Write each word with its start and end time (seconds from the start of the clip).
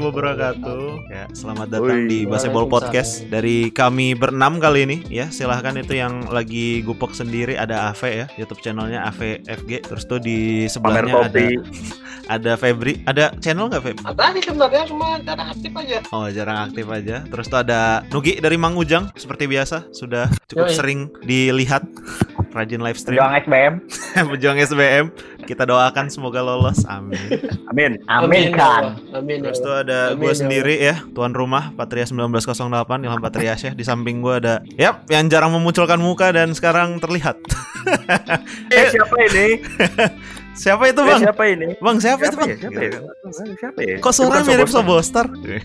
wabarakatuh. 0.00 1.12
Ya, 1.12 1.24
selamat 1.36 1.68
datang 1.68 2.08
di 2.08 2.24
Baseball 2.24 2.66
Podcast 2.66 3.28
dari 3.28 3.68
kami 3.68 4.16
berenam 4.16 4.56
kali 4.56 4.88
ini 4.88 4.96
ya. 5.12 5.28
Silahkan 5.28 5.76
itu 5.76 6.00
yang 6.00 6.26
lagi 6.32 6.80
gupek 6.80 7.12
sendiri 7.12 7.54
ada 7.60 7.92
Ave 7.92 8.24
ya, 8.24 8.26
YouTube 8.40 8.64
channelnya 8.64 9.04
Ave 9.04 9.44
FG. 9.44 9.84
Terus 9.84 10.02
tuh 10.08 10.18
di 10.18 10.64
sebelahnya 10.66 11.28
ada 11.28 11.44
ada 12.30 12.52
Febri. 12.54 13.02
Ada 13.04 13.34
channel 13.42 13.66
nggak 13.66 13.82
Feb? 13.82 13.96
Ada 14.06 14.24
nih 14.30 14.42
sebenarnya 14.46 14.84
cuma 14.86 15.18
jarang 15.20 15.48
aktif 15.50 15.72
aja. 15.74 15.98
Oh, 16.14 16.26
jarang 16.30 16.58
aktif 16.70 16.86
aja. 16.86 17.16
Terus 17.26 17.46
tuh 17.50 17.60
ada 17.60 17.80
Nugi 18.14 18.38
dari 18.38 18.56
Mang 18.56 18.78
Ujang 18.78 19.10
seperti 19.18 19.50
biasa 19.50 19.90
sudah 19.90 20.30
cukup 20.46 20.70
Yoi. 20.70 20.76
sering 20.78 21.00
dilihat 21.26 21.82
rajin 22.50 22.82
live 22.82 22.98
stream. 22.98 23.18
Pejuang 23.18 23.34
SBM. 23.38 23.74
Pejuang 24.34 24.58
SBM. 24.68 25.04
Kita 25.46 25.66
doakan 25.66 26.06
semoga 26.10 26.42
lolos. 26.42 26.82
Amin. 26.86 27.18
Amin. 27.70 27.92
Amin 28.06 28.54
kan. 28.54 28.98
Amin. 29.14 29.42
ya 29.42 29.50
Terus 29.50 29.60
tuh 29.62 29.74
ada 29.82 30.14
gue 30.14 30.30
ya 30.30 30.36
sendiri 30.36 30.74
ya, 30.78 30.96
tuan 31.14 31.34
rumah 31.34 31.74
Patria 31.74 32.06
1908 32.06 33.06
Ilham 33.06 33.20
Patria 33.22 33.54
Syekh 33.54 33.74
di 33.78 33.84
samping 33.86 34.22
gue 34.22 34.34
ada 34.42 34.62
yap 34.76 35.06
yang 35.10 35.26
jarang 35.30 35.54
memunculkan 35.54 35.98
muka 35.98 36.30
dan 36.34 36.52
sekarang 36.54 36.98
terlihat. 36.98 37.38
Eh 38.70 38.86
siapa 38.92 39.14
ini? 39.30 39.48
siapa 40.60 40.84
itu, 40.86 41.00
Eh, 41.00 41.06
Bang? 41.06 41.20
siapa 41.22 41.42
ini? 41.46 41.66
Bang, 41.78 41.96
siapa, 41.96 42.22
itu, 42.22 42.28
Siapa 42.28 42.38
Bang? 42.38 42.48
ya? 42.48 42.56
Siapa 42.58 42.80
ya? 42.80 42.90
Siapa 43.56 43.80
ya? 43.80 43.96
Kok 43.98 44.12
suara 44.12 44.28
Bukan 44.30 44.42
mirip 44.46 44.68
Sobostar. 44.68 45.26
Kayak 45.30 45.64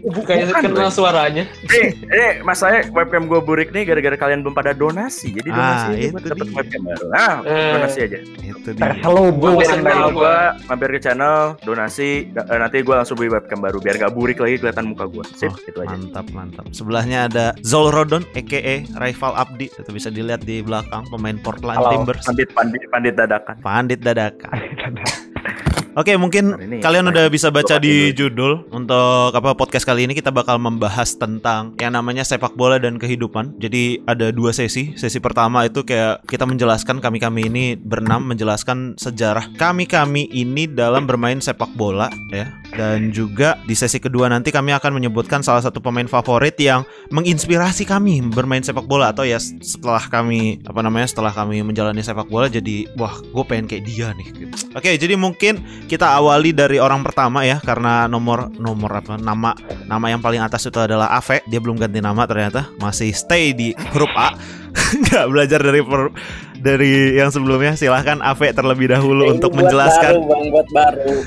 Bukan, 0.14 0.34
kenal 0.62 0.76
Bang. 0.80 0.92
suaranya. 0.92 1.44
Eh, 1.68 1.86
eh, 2.08 2.32
masalahnya 2.40 2.90
webcam 2.90 3.24
gue 3.24 3.40
burik 3.40 3.68
nih 3.70 3.82
gara-gara 3.84 4.16
kalian 4.16 4.40
belum 4.40 4.52
pada 4.52 4.70
donasi. 4.72 5.32
Jadi 5.32 5.48
Ah, 5.50 5.56
donasi 5.56 5.86
aja 5.88 5.98
itu 6.00 6.12
buat 6.12 6.24
dapat 6.28 6.46
dia. 6.46 6.56
webcam 6.56 6.80
baru. 6.84 7.04
Nah, 7.08 7.34
Eh. 7.42 7.72
donasi 7.74 7.98
aja. 8.00 8.18
itu 8.40 8.68
dia. 8.70 8.92
Gue 9.32 9.50
ke 9.52 9.64
channel 9.66 9.82
channel 9.82 10.10
gua. 10.10 10.20
gue, 10.20 10.36
mampir 10.66 10.88
ke 10.90 11.00
channel, 11.00 11.36
donasi, 11.60 12.10
eh, 12.28 12.58
nanti 12.58 12.76
gue 12.80 12.94
langsung 12.94 13.16
beli 13.16 13.30
webcam 13.30 13.58
baru 13.58 13.78
biar 13.78 13.96
gak 13.98 14.12
burik 14.12 14.38
lagi 14.38 14.56
kelihatan 14.56 14.86
muka 14.86 15.04
gue. 15.06 15.24
Sip, 15.32 15.48
Oh, 15.48 15.58
itu 15.60 15.78
aja. 15.80 15.90
Mantap, 15.90 16.26
mantap. 16.30 16.64
Sebelahnya 16.70 17.26
ada 17.26 17.46
Zol 17.60 17.90
Rodon, 17.90 18.22
aka 18.32 18.60
Rival 18.84 19.32
Abdi. 19.34 19.66
Itu 19.68 19.90
bisa 19.90 20.08
dilihat 20.08 20.42
di 20.42 20.60
belakang 20.60 21.08
pemain 21.08 21.34
Portland 21.36 21.76
Halo, 21.76 21.90
Timbers. 21.96 22.22
pandit 22.22 22.48
pandit 22.52 22.82
pandit 22.86 23.14
dadakan. 23.14 23.56
Pandit 23.58 23.98
dadakan. 23.98 24.19
Oke, 25.98 26.14
mungkin 26.14 26.54
Hari 26.54 26.66
ini 26.70 26.76
kalian 26.78 27.10
lagi 27.10 27.18
udah 27.18 27.26
bisa 27.34 27.50
baca 27.50 27.74
di 27.82 28.14
judul 28.14 28.62
untuk 28.70 29.34
apa 29.34 29.58
podcast 29.58 29.82
kali 29.82 30.06
ini 30.06 30.14
kita 30.14 30.30
bakal 30.30 30.54
membahas 30.62 31.18
tentang 31.18 31.74
yang 31.82 31.98
namanya 31.98 32.22
sepak 32.22 32.54
bola 32.54 32.78
dan 32.78 32.94
kehidupan. 32.94 33.58
Jadi 33.58 33.98
ada 34.06 34.30
dua 34.30 34.54
sesi. 34.54 34.94
Sesi 34.94 35.18
pertama 35.18 35.66
itu 35.66 35.82
kayak 35.82 36.22
kita 36.30 36.46
menjelaskan 36.46 37.02
kami-kami 37.02 37.50
ini 37.50 37.64
berenam 37.74 38.22
menjelaskan 38.22 38.94
sejarah 39.02 39.50
kami-kami 39.58 40.30
ini 40.30 40.70
dalam 40.70 41.10
bermain 41.10 41.42
sepak 41.42 41.74
bola 41.74 42.06
ya. 42.30 42.59
Dan 42.70 43.10
juga 43.10 43.58
di 43.66 43.74
sesi 43.74 43.98
kedua 43.98 44.30
nanti 44.30 44.54
kami 44.54 44.70
akan 44.70 45.02
menyebutkan 45.02 45.42
salah 45.42 45.60
satu 45.62 45.82
pemain 45.82 46.06
favorit 46.06 46.54
yang 46.60 46.86
menginspirasi 47.10 47.82
kami 47.82 48.22
bermain 48.30 48.62
sepak 48.62 48.86
bola. 48.86 49.10
Atau 49.10 49.26
ya 49.26 49.42
setelah 49.42 50.02
kami 50.06 50.62
apa 50.62 50.80
namanya 50.80 51.10
setelah 51.10 51.34
kami 51.34 51.62
menjalani 51.66 52.00
sepak 52.00 52.30
bola 52.30 52.46
jadi 52.46 52.86
wah 52.94 53.18
gue 53.18 53.44
pengen 53.46 53.66
kayak 53.66 53.84
dia 53.86 54.14
nih 54.14 54.28
gitu. 54.46 54.54
Oke, 54.74 54.94
jadi 54.94 55.14
mungkin 55.18 55.62
kita 55.90 56.06
awali 56.06 56.54
dari 56.54 56.78
orang 56.78 57.02
pertama 57.02 57.42
ya 57.42 57.58
karena 57.58 58.06
nomor 58.06 58.50
nomor 58.56 59.02
apa 59.02 59.18
nama 59.18 59.52
nama 59.90 60.06
yang 60.06 60.22
paling 60.22 60.40
atas 60.40 60.66
itu 60.66 60.78
adalah 60.78 61.10
Ave 61.10 61.42
dia 61.50 61.58
belum 61.58 61.78
ganti 61.78 61.98
nama 61.98 62.22
ternyata 62.24 62.70
masih 62.78 63.10
stay 63.10 63.50
di 63.50 63.74
huruf 63.94 64.10
A. 64.14 64.34
Nggak 65.02 65.26
belajar 65.26 65.58
dari 65.58 65.82
per- 65.82 66.14
dari 66.60 67.18
yang 67.18 67.34
sebelumnya. 67.34 67.74
Silahkan 67.74 68.22
Ave 68.22 68.54
terlebih 68.54 68.94
dahulu 68.94 69.26
untuk 69.32 69.56
menjelaskan. 69.58 70.22
baru, 70.22 70.28
bang 70.30 70.44
buat 70.54 70.68
baru 70.70 71.18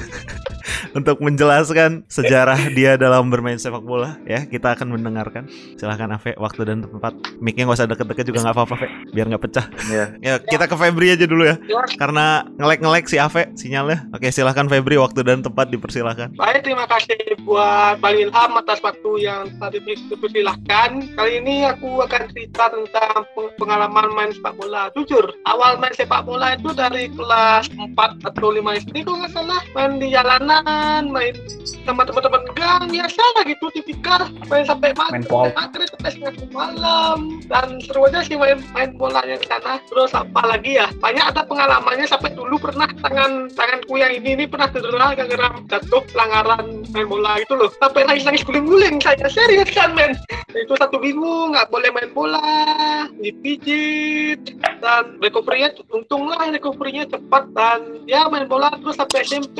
untuk 0.93 1.17
menjelaskan 1.19 2.05
sejarah 2.07 2.69
dia 2.71 2.95
dalam 2.95 3.27
bermain 3.27 3.57
sepak 3.57 3.81
bola 3.81 4.17
ya 4.23 4.45
kita 4.45 4.73
akan 4.73 4.93
mendengarkan 4.93 5.49
silahkan 5.75 6.09
Ave 6.13 6.37
waktu 6.37 6.61
dan 6.63 6.85
tempat 6.85 7.13
mic-nya 7.37 7.65
nggak 7.65 7.77
usah 7.77 7.89
deket-deket 7.89 8.25
juga 8.29 8.39
nggak 8.45 8.55
apa-apa 8.55 8.73
Ave 8.77 8.87
biar 9.11 9.25
nggak 9.29 9.43
pecah 9.43 9.65
Iya. 9.89 10.05
ya 10.25 10.33
kita 10.39 10.65
ke 10.65 10.75
Febri 10.77 11.11
aja 11.11 11.25
dulu 11.25 11.43
ya 11.43 11.55
karena 11.97 12.45
ngelek-ngelek 12.57 13.05
si 13.05 13.17
Ave 13.17 13.51
sinyalnya 13.53 14.07
oke 14.13 14.29
silahkan 14.29 14.69
Febri 14.69 14.95
waktu 14.95 15.19
dan 15.21 15.41
tempat 15.41 15.69
dipersilahkan 15.69 16.33
Baik, 16.33 16.65
terima 16.65 16.85
kasih 16.85 17.17
buat 17.43 17.99
Bang 17.99 18.15
Ilham 18.15 18.51
atas 18.55 18.79
waktu 18.79 19.11
yang 19.19 19.47
tadi 19.57 19.79
dipersilahkan. 19.83 20.89
Kali 21.13 21.31
ini 21.39 21.63
aku 21.63 21.99
akan 21.99 22.31
cerita 22.31 22.67
tentang 22.67 23.27
peng- 23.31 23.53
pengalaman 23.57 24.07
main 24.11 24.31
sepak 24.31 24.55
bola. 24.55 24.89
Jujur, 24.93 25.31
awal 25.45 25.77
main 25.77 25.93
sepak 25.93 26.23
bola 26.23 26.55
itu 26.55 26.71
dari 26.71 27.11
kelas 27.11 27.67
4 27.69 27.95
atau 28.23 28.47
5 28.49 28.59
SD 28.79 29.03
kalau 29.03 29.17
nggak 29.21 29.31
salah. 29.31 29.61
Main 29.71 29.91
di 29.97 30.07
jalanan, 30.09 30.63
main 31.09 31.35
sama 31.83 32.07
teman-teman 32.07 32.43
gang, 32.55 32.87
biasa 32.87 33.23
lah 33.39 33.43
gitu, 33.47 33.65
tipikal. 33.75 34.27
Main 34.47 34.65
sampai 34.67 34.95
maghrib, 34.95 35.27
Main 35.27 35.53
maghrib 35.55 35.87
sampai 35.99 36.09
setengah 36.15 36.47
malam. 36.51 37.43
Dan 37.47 37.79
seru 37.83 38.07
aja 38.07 38.23
sih 38.23 38.39
main 38.39 38.59
main 38.71 38.95
bolanya 38.95 39.35
di 39.39 39.47
sana. 39.47 39.79
Terus 39.91 40.11
apa 40.15 40.41
lagi 40.47 40.79
ya? 40.79 40.87
Banyak 40.99 41.35
ada 41.35 41.41
pengalamannya 41.47 42.07
sampai 42.07 42.35
dulu 42.35 42.59
pernah 42.59 42.87
tangan 43.03 43.51
tanganku 43.53 43.99
yang 43.99 44.11
ini 44.15 44.33
ini 44.33 44.45
pernah 44.49 44.67
cedera 44.73 45.13
gara-gara 45.13 45.47
jatuh 45.69 46.03
pelanggaran 46.09 46.83
main 46.89 47.07
bola 47.07 47.37
itu 47.37 47.53
loh 47.53 47.69
sampai 47.77 48.03
nangis-nangis 48.09 48.43
guling-guling 48.43 48.97
saya 48.99 49.29
serius 49.29 49.69
kan 49.69 49.93
men 49.93 50.17
itu 50.53 50.73
satu 50.77 50.97
minggu 50.97 51.53
nggak 51.53 51.69
boleh 51.69 51.89
main 51.93 52.09
bola 52.11 52.49
dipijit 53.21 54.57
dan 54.81 55.17
recovery-nya 55.21 55.77
untung 55.93 56.27
lah 56.29 56.49
recovery-nya 56.49 57.05
cepat 57.09 57.49
dan 57.53 58.01
ya 58.09 58.25
main 58.27 58.49
bola 58.49 58.73
terus 58.81 58.97
sampai 58.97 59.21
SMP 59.21 59.59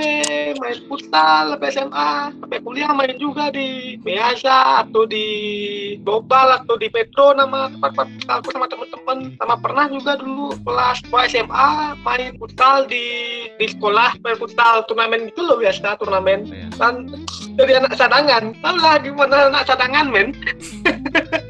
main 0.57 0.77
futsal 0.89 1.12
sampai 1.13 1.69
SMA 1.69 2.09
sampai 2.41 2.59
kuliah 2.65 2.89
main 2.89 3.13
juga 3.21 3.53
di 3.53 4.01
Meaza 4.01 4.81
atau 4.81 5.05
di 5.05 5.25
Global 6.01 6.63
atau 6.63 6.75
di 6.79 6.89
Petro 6.89 7.37
nama 7.37 7.69
tempat 7.69 8.07
aku 8.27 8.49
sama 8.49 8.65
teman-teman. 8.65 9.37
Sama 9.37 9.55
pernah 9.61 9.85
juga 9.89 10.17
dulu 10.17 10.57
kelas 10.65 11.05
2 11.09 11.31
SMA 11.31 11.69
main 12.01 12.33
futsal 12.41 12.89
di 12.89 13.05
di 13.61 13.65
sekolah 13.69 14.17
main 14.25 14.37
futsal 14.37 14.81
turnamen 14.89 15.29
gitu 15.29 15.45
loh 15.45 15.57
biasa 15.61 15.99
turnamen. 16.01 16.49
Iya. 16.49 16.67
dan 16.81 16.93
jadi 17.57 17.85
anak 17.85 17.93
cadangan. 17.95 18.43
Tau 18.65 18.75
lah 18.81 18.95
gimana 19.01 19.53
anak 19.53 19.69
cadangan 19.69 20.07
men 20.09 20.33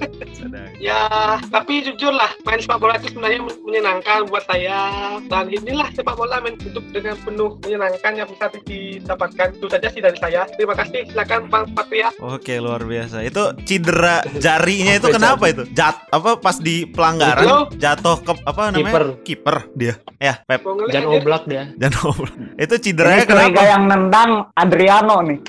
ya 0.79 1.37
tapi 1.49 1.83
jujur 1.85 2.11
lah 2.13 2.31
main 2.43 2.59
sepak 2.59 2.79
bola 2.79 2.97
itu 2.99 3.13
sebenarnya 3.13 3.39
men- 3.43 3.61
menyenangkan 3.63 4.29
buat 4.29 4.45
saya. 4.45 4.79
Dan 5.25 5.49
inilah 5.49 5.89
sepak 5.97 6.13
bola 6.13 6.37
men 6.39 6.55
hidup 6.61 6.85
dengan 6.93 7.17
penuh 7.25 7.57
menyenangkan 7.65 8.13
yang 8.13 8.29
bisa 8.29 8.47
didapatkan. 8.63 9.47
Itu 9.57 9.67
saja 9.67 9.87
sih 9.89 10.01
dari 10.01 10.17
saya. 10.21 10.45
Terima 10.53 10.77
kasih. 10.77 11.09
Silakan 11.09 11.49
Bang 11.49 11.65
Patria. 11.73 12.13
Oke 12.21 12.61
luar 12.61 12.85
biasa. 12.85 13.25
Itu 13.25 13.57
cedera 13.65 14.21
jarinya 14.37 15.01
itu 15.01 15.09
Apa 15.09 15.15
kenapa 15.17 15.43
itu? 15.49 15.63
Jat 15.73 15.95
apa 16.13 16.37
pas 16.37 16.57
di 16.61 16.85
pelanggaran 16.85 17.43
Halo? 17.43 17.59
jatuh 17.75 18.17
ke 18.21 18.31
apa 18.45 18.61
namanya? 18.69 18.85
Kiper. 18.85 19.05
kiper 19.25 19.57
dia. 19.73 19.93
Ya 20.21 20.39
Pep. 20.45 20.61
Jangan 20.93 21.09
oblak 21.17 21.43
dia. 21.49 21.73
jangan 21.81 21.93
ngobrol. 22.05 22.31
itu 22.55 22.75
cederanya 22.79 23.25
ini 23.25 23.29
curiga 23.29 23.49
kenapa? 23.49 23.63
yang 23.65 23.83
nendang 23.89 24.31
Adriano 24.53 25.17
nih. 25.25 25.39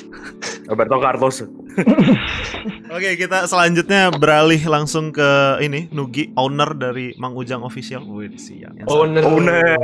Roberto 0.66 0.96
Carlos. 0.98 1.36
Oke 2.94 3.18
kita 3.18 3.44
selanjutnya 3.44 4.14
beralih 4.14 4.62
langsung 4.64 5.10
ke 5.10 5.58
ini 5.60 5.90
Nugi 5.90 6.30
owner 6.34 6.70
dari 6.72 7.12
Mang 7.16 7.34
Ujang 7.34 7.62
official 7.62 8.06
Wih 8.06 8.30
siap 8.36 8.74
Owner. 8.86 9.22
Owner. 9.26 9.76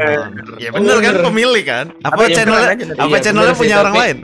Ya 0.56 0.70
bener 0.70 0.96
kan 1.00 1.14
pemilik 1.22 1.64
kan? 1.66 1.86
Apa 2.00 2.30
ya 2.30 2.42
channelnya? 2.42 2.94
Apa 2.94 3.10
Iya, 3.10 3.18
channelnya 3.20 3.54
punya 3.54 3.76
sih, 3.76 3.82
orang 3.82 3.94
tapi- 3.94 4.02
lain? 4.06 4.18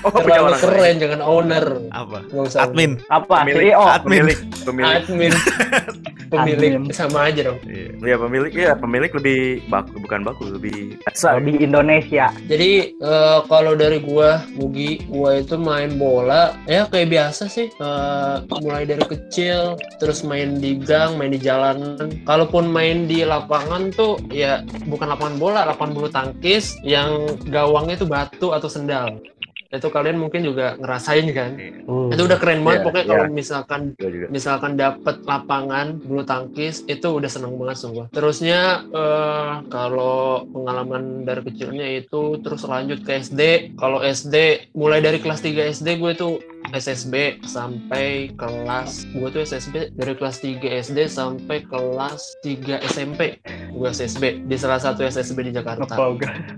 Oh, 0.00 0.08
punya 0.08 0.40
Terlalu 0.40 0.48
orang 0.48 0.60
keren 0.64 0.80
lain. 0.80 0.96
jangan 0.96 1.20
owner. 1.20 1.66
Apa? 1.92 2.18
Usah. 2.32 2.60
Admin. 2.64 2.92
apa 3.12 3.36
Pemilik. 3.44 3.60
CEO 3.68 3.84
Admin. 3.84 4.20
Pemilik, 4.20 4.38
pemilik. 4.64 4.94
Admin. 4.96 5.32
Pemilik 6.30 6.72
Admin. 6.78 6.94
sama 6.94 7.26
aja 7.26 7.40
dong. 7.50 7.58
Iya. 7.66 7.90
Iya, 8.00 8.16
pemilik 8.16 8.52
ya, 8.54 8.72
pemilik 8.78 9.10
lebih 9.10 9.40
baku, 9.66 9.98
bukan 9.98 10.20
baku, 10.22 10.42
lebih 10.46 10.94
biasa. 11.02 11.42
di 11.42 11.58
Indonesia 11.58 12.30
Jadi 12.46 12.94
eh, 12.94 13.38
kalau 13.50 13.74
dari 13.74 13.98
gua, 13.98 14.46
Mugi, 14.54 15.02
gua 15.10 15.42
itu 15.42 15.58
main 15.58 15.98
bola 15.98 16.54
ya 16.70 16.86
kayak 16.86 17.10
biasa 17.10 17.50
sih. 17.50 17.66
Eh, 17.74 18.36
mulai 18.62 18.86
dari 18.86 19.02
kecil, 19.04 19.74
terus 19.98 20.22
main 20.22 20.62
di 20.62 20.78
gang, 20.78 21.18
main 21.18 21.34
di 21.34 21.40
jalanan. 21.42 22.22
Kalaupun 22.22 22.70
main 22.70 23.10
di 23.10 23.26
lapangan 23.26 23.90
tuh 23.90 24.22
ya 24.30 24.62
bukan 24.86 25.10
lapangan 25.10 25.36
bola, 25.36 25.60
lapangan 25.66 25.92
bulu 25.92 26.08
tangkis 26.08 26.78
yang 26.86 27.26
gawangnya 27.50 27.98
itu 27.98 28.06
batu 28.06 28.54
atau 28.54 28.70
sendal. 28.70 29.18
Itu 29.70 29.86
kalian 29.86 30.18
mungkin 30.18 30.42
juga 30.42 30.74
ngerasain 30.76 31.30
kan? 31.30 31.54
Itu 32.10 32.26
udah 32.26 32.38
keren 32.42 32.66
banget 32.66 32.82
Iya, 32.82 32.86
pokoknya 32.90 33.04
iya. 33.06 33.12
kalau 33.14 33.24
misalkan 33.30 33.80
juga. 33.94 34.26
misalkan 34.28 34.72
dapat 34.74 35.16
lapangan 35.22 35.86
bulu 35.96 36.26
tangkis 36.26 36.82
itu 36.90 37.06
udah 37.06 37.30
seneng 37.30 37.54
banget 37.54 37.78
sungguh. 37.78 38.10
Terusnya 38.10 38.82
eh, 38.90 39.52
kalau 39.70 40.42
pengalaman 40.50 41.22
dari 41.22 41.40
kecilnya 41.46 41.86
itu 41.86 42.42
terus 42.42 42.66
lanjut 42.66 43.06
ke 43.06 43.22
SD. 43.22 43.40
Kalau 43.78 44.02
SD 44.02 44.34
mulai 44.74 44.98
dari 44.98 45.22
kelas 45.22 45.38
3 45.38 45.70
SD 45.70 46.02
gue 46.02 46.12
tuh 46.18 46.34
SSB 46.70 47.42
sampai 47.42 48.30
kelas 48.36 49.08
gue 49.10 49.28
tuh 49.28 49.42
SSB 49.42 49.90
dari 49.96 50.12
kelas 50.14 50.38
3 50.38 50.60
SD 50.62 50.98
sampai 51.06 51.64
kelas 51.64 52.20
3 52.42 52.78
SMP. 52.86 53.40
gue 53.70 53.88
SSB 53.88 54.44
di 54.44 54.56
salah 54.58 54.76
satu 54.76 55.00
SSB 55.00 55.46
di 55.46 55.52
Jakarta. 55.54 55.94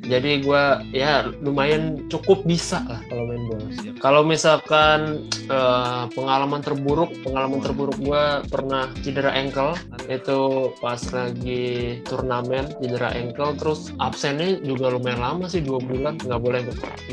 Jadi 0.03 0.43
gue 0.43 0.63
ya 0.91 1.29
lumayan 1.39 2.09
cukup 2.09 2.43
bisa 2.43 2.83
lah 2.83 2.99
kalau 3.07 3.29
main 3.29 3.43
bola. 3.47 3.65
Kalau 4.01 4.21
misalkan 4.25 5.01
eh, 5.47 6.05
pengalaman 6.11 6.61
terburuk, 6.61 7.13
pengalaman 7.23 7.61
terburuk 7.61 7.95
gue 8.01 8.25
pernah 8.49 8.91
cedera 9.01 9.31
ankle 9.33 9.77
itu 10.11 10.41
pas 10.81 10.99
lagi 11.15 12.01
turnamen 12.03 12.75
cedera 12.83 13.15
ankle 13.15 13.55
terus 13.55 13.95
absennya 14.03 14.59
juga 14.61 14.91
lumayan 14.91 15.21
lama 15.21 15.47
sih 15.47 15.63
dua 15.63 15.79
bulan 15.79 16.19
nggak 16.19 16.41
boleh 16.43 16.61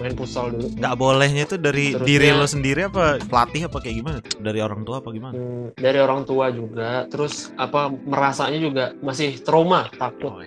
main 0.01 0.15
futsal 0.17 0.49
dulu. 0.49 0.73
nggak 0.73 0.95
bolehnya 0.97 1.43
itu 1.45 1.55
dari 1.55 1.93
Terusnya- 1.93 2.07
diri 2.07 2.27
lo 2.33 2.47
sendiri 2.49 2.88
apa? 2.89 3.21
Pelatih 3.21 3.61
apa 3.69 3.77
kayak 3.79 3.95
gimana? 4.01 4.17
Dari 4.41 4.59
orang 4.59 4.81
tua 4.83 4.99
apa 4.99 5.09
gimana? 5.13 5.33
Hmm, 5.37 5.67
dari 5.77 5.99
orang 6.01 6.25
tua 6.25 6.49
juga. 6.49 7.05
Terus 7.07 7.53
apa 7.55 7.93
merasanya 7.93 8.59
juga 8.59 8.85
masih 8.99 9.39
trauma 9.45 9.87
takut. 9.95 10.41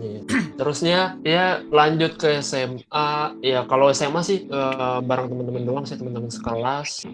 Iya. 0.00 0.20
terusnya 0.56 1.20
ya 1.24 1.60
lanjut 1.68 2.16
ke 2.16 2.40
SMA 2.40 3.36
ya 3.44 3.64
kalau 3.68 3.92
SMA 3.92 4.20
sih 4.24 4.48
eh, 4.48 4.98
bareng 5.04 5.28
teman-teman 5.28 5.62
doang 5.64 5.84
sih 5.84 5.96
teman-teman 6.00 6.32
sekelas. 6.32 7.04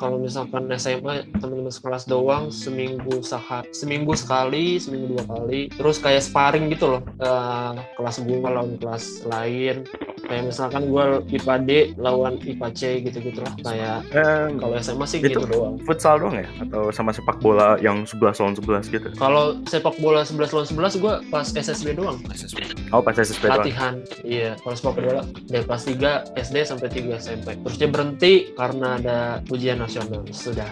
Kalau 0.00 0.16
misalkan 0.16 0.68
SMA 0.80 1.28
teman-teman 1.36 1.72
sekelas 1.72 2.08
doang 2.08 2.48
seminggu 2.48 3.20
sehari 3.20 3.68
seminggu 3.76 4.16
sekali 4.16 4.80
seminggu 4.80 5.16
dua 5.16 5.24
kali. 5.28 5.68
Terus 5.72 5.96
kayak 6.00 6.24
sparring 6.24 6.72
gitu 6.72 6.96
loh. 6.96 7.02
Eh, 7.20 7.72
kelas 8.00 8.16
gue 8.24 8.38
lawan 8.40 8.80
kelas 8.80 9.28
lain. 9.28 9.84
Kayak 10.24 10.44
misalkan 10.52 10.82
gue 10.88 11.04
IPA 11.36 11.56
D 11.64 11.70
lawan 12.00 12.40
IPA 12.40 12.68
C 12.72 12.80
gitu-gitu 13.04 13.40
lah. 13.44 13.54
Kayak 13.60 13.99
Eh, 14.10 14.48
kalau 14.54 14.74
SMA 14.76 15.04
sih 15.04 15.18
Itu- 15.18 15.28
gitu 15.36 15.46
doang. 15.46 15.74
futsal 15.82 16.16
doang 16.16 16.36
ya? 16.36 16.48
Atau 16.58 16.90
sama 16.90 17.10
sepak 17.10 17.38
bola 17.38 17.76
yang 17.78 18.02
11 18.02 18.36
lawan 18.36 18.54
11 18.54 18.88
gitu? 18.88 19.08
Kalau 19.14 19.58
sepak 19.64 19.96
bola 19.96 20.22
11 20.22 20.50
lawan 20.50 20.66
11 20.66 20.96
gue 20.96 21.14
pas 21.28 21.46
SSB 21.46 21.94
doang. 21.94 22.16
Oh 22.90 23.00
pas 23.00 23.14
SSB 23.14 23.44
doang. 23.44 23.60
Latihan. 23.60 23.94
Iya, 24.20 24.56
kalau 24.58 24.74
sepak 24.74 24.94
bola 24.96 25.20
dari 25.44 25.62
kelas 25.62 25.82
3 25.84 26.10
SD 26.34 26.56
sampai 26.64 26.88
3 26.88 27.16
SMP. 27.16 27.54
Terus 27.56 27.76
dia 27.76 27.88
berhenti 27.88 28.32
karena 28.52 28.96
ada 28.96 29.18
ujian 29.46 29.78
nasional. 29.78 30.24
Sudah. 30.30 30.68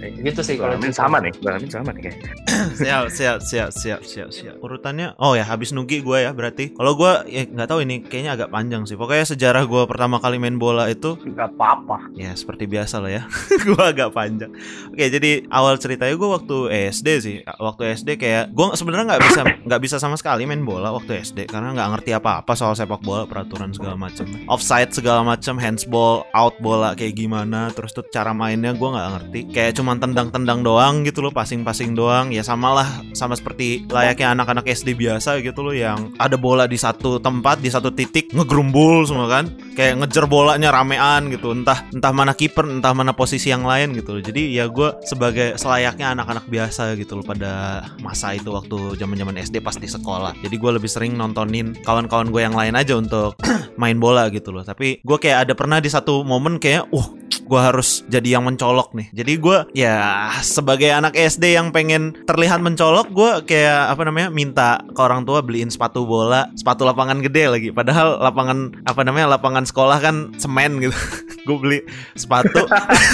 Gitu 0.00 0.40
sih 0.40 0.56
kalau 0.56 0.76
sama 0.90 1.18
nih 1.18 1.32
Balamin 1.40 1.68
sama 1.68 1.90
nih 1.92 2.08
kayak 2.08 2.18
siap 2.80 3.04
siap 3.08 3.38
siap 3.40 3.70
siap 3.70 4.00
siap 4.02 4.28
siap. 4.30 4.54
Urutannya 4.58 5.16
oh 5.18 5.34
ya 5.34 5.44
habis 5.44 5.70
nugi 5.70 6.00
gue 6.00 6.18
ya 6.20 6.30
berarti. 6.30 6.72
Kalau 6.72 6.94
gue 6.94 7.12
ya 7.26 7.42
nggak 7.44 7.68
tahu 7.68 7.80
ini 7.82 8.02
kayaknya 8.02 8.34
agak 8.34 8.48
panjang 8.48 8.84
sih. 8.84 8.94
Pokoknya 8.94 9.26
sejarah 9.26 9.64
gue 9.64 9.82
pertama 9.84 10.16
kali 10.16 10.36
main 10.36 10.56
bola 10.56 10.86
itu 10.86 11.16
Gak 11.16 11.52
apa-apa. 11.52 12.08
ya 12.14 12.32
seperti 12.32 12.63
biasa 12.68 13.00
lah 13.00 13.10
ya. 13.10 13.22
Gue 13.66 13.80
agak 13.80 14.12
panjang. 14.12 14.52
Oke 14.94 15.10
jadi 15.10 15.42
awal 15.50 15.74
ceritanya 15.80 16.14
gue 16.14 16.28
waktu 16.30 16.56
SD 16.94 17.08
sih. 17.18 17.36
Waktu 17.42 17.98
SD 17.98 18.14
kayak 18.14 18.54
gue 18.54 18.66
sebenarnya 18.78 19.16
nggak 19.16 19.22
bisa 19.26 19.40
nggak 19.66 19.80
bisa 19.82 19.96
sama 19.98 20.14
sekali 20.14 20.46
main 20.46 20.62
bola 20.62 20.94
waktu 20.94 21.18
SD 21.24 21.50
karena 21.50 21.74
nggak 21.74 21.88
ngerti 21.98 22.10
apa-apa 22.14 22.52
soal 22.54 22.78
sepak 22.78 23.02
bola 23.02 23.26
peraturan 23.26 23.74
segala 23.74 23.98
macam 23.98 24.30
offside 24.46 24.94
segala 24.94 25.26
macam 25.26 25.58
handsball 25.58 26.22
out 26.30 26.54
bola 26.62 26.94
kayak 26.94 27.18
gimana 27.18 27.74
terus 27.74 27.90
tuh 27.90 28.06
cara 28.14 28.30
mainnya 28.30 28.70
gue 28.70 28.86
nggak 28.86 29.10
ngerti. 29.18 29.40
Kayak 29.50 29.72
cuman 29.82 29.96
tendang-tendang 29.98 30.62
doang 30.62 31.02
gitu 31.02 31.26
loh 31.26 31.34
passing-passing 31.34 31.98
doang. 31.98 32.30
Ya 32.30 32.46
samalah 32.46 32.86
sama 33.18 33.34
seperti 33.34 33.82
layaknya 33.90 34.38
anak-anak 34.38 34.70
SD 34.70 34.94
biasa 34.94 35.42
gitu 35.42 35.66
loh 35.66 35.74
yang 35.74 36.14
ada 36.22 36.38
bola 36.38 36.70
di 36.70 36.78
satu 36.78 37.18
tempat 37.18 37.58
di 37.58 37.74
satu 37.74 37.90
titik 37.90 38.30
ngegerumbul 38.30 39.02
semua 39.02 39.26
kan. 39.26 39.50
Kayak 39.74 40.06
ngejar 40.06 40.30
bolanya 40.30 40.70
ramean 40.70 41.34
gitu. 41.34 41.50
Entah 41.50 41.82
entah 41.90 42.14
mana 42.14 42.30
kiper 42.30 42.53
entah 42.62 42.94
mana 42.94 43.10
posisi 43.10 43.50
yang 43.50 43.66
lain 43.66 43.96
gitu 43.98 44.18
loh. 44.18 44.22
Jadi 44.22 44.54
ya 44.54 44.70
gue 44.70 44.94
sebagai 45.02 45.58
selayaknya 45.58 46.14
anak-anak 46.14 46.46
biasa 46.46 46.94
gitu 46.94 47.18
loh 47.18 47.26
pada 47.26 47.82
masa 47.98 48.36
itu 48.38 48.54
waktu 48.54 48.94
zaman-zaman 49.00 49.34
SD 49.42 49.58
pas 49.58 49.74
di 49.74 49.90
sekolah. 49.90 50.38
Jadi 50.38 50.54
gue 50.54 50.70
lebih 50.78 50.90
sering 50.90 51.18
nontonin 51.18 51.74
kawan-kawan 51.82 52.30
gue 52.30 52.42
yang 52.46 52.54
lain 52.54 52.78
aja 52.78 52.94
untuk 52.94 53.34
main 53.82 53.98
bola 53.98 54.30
gitu 54.30 54.54
loh. 54.54 54.62
Tapi 54.62 55.02
gue 55.02 55.18
kayak 55.18 55.50
ada 55.50 55.52
pernah 55.58 55.82
di 55.82 55.90
satu 55.90 56.22
momen 56.22 56.62
kayak 56.62 56.86
uh 56.94 57.08
gue 57.44 57.60
harus 57.60 58.02
jadi 58.08 58.40
yang 58.40 58.48
mencolok 58.48 58.96
nih. 58.96 59.08
Jadi 59.12 59.32
gue 59.36 59.58
ya 59.76 60.30
sebagai 60.40 60.88
anak 60.90 61.12
SD 61.14 61.54
yang 61.54 61.70
pengen 61.70 62.16
terlihat 62.24 62.64
mencolok 62.64 63.12
gue 63.12 63.32
kayak 63.44 63.92
apa 63.92 64.02
namanya 64.08 64.28
minta 64.32 64.80
ke 64.80 65.00
orang 65.00 65.28
tua 65.28 65.44
beliin 65.44 65.68
sepatu 65.68 66.08
bola 66.08 66.48
sepatu 66.56 66.88
lapangan 66.88 67.20
gede 67.20 67.44
lagi. 67.52 67.68
Padahal 67.70 68.16
lapangan 68.20 68.72
apa 68.88 69.00
namanya 69.04 69.36
lapangan 69.36 69.68
sekolah 69.68 69.98
kan 70.00 70.32
semen 70.40 70.80
gitu 70.80 70.96
gue 71.44 71.56
beli 71.56 71.78
sepatu 72.14 72.64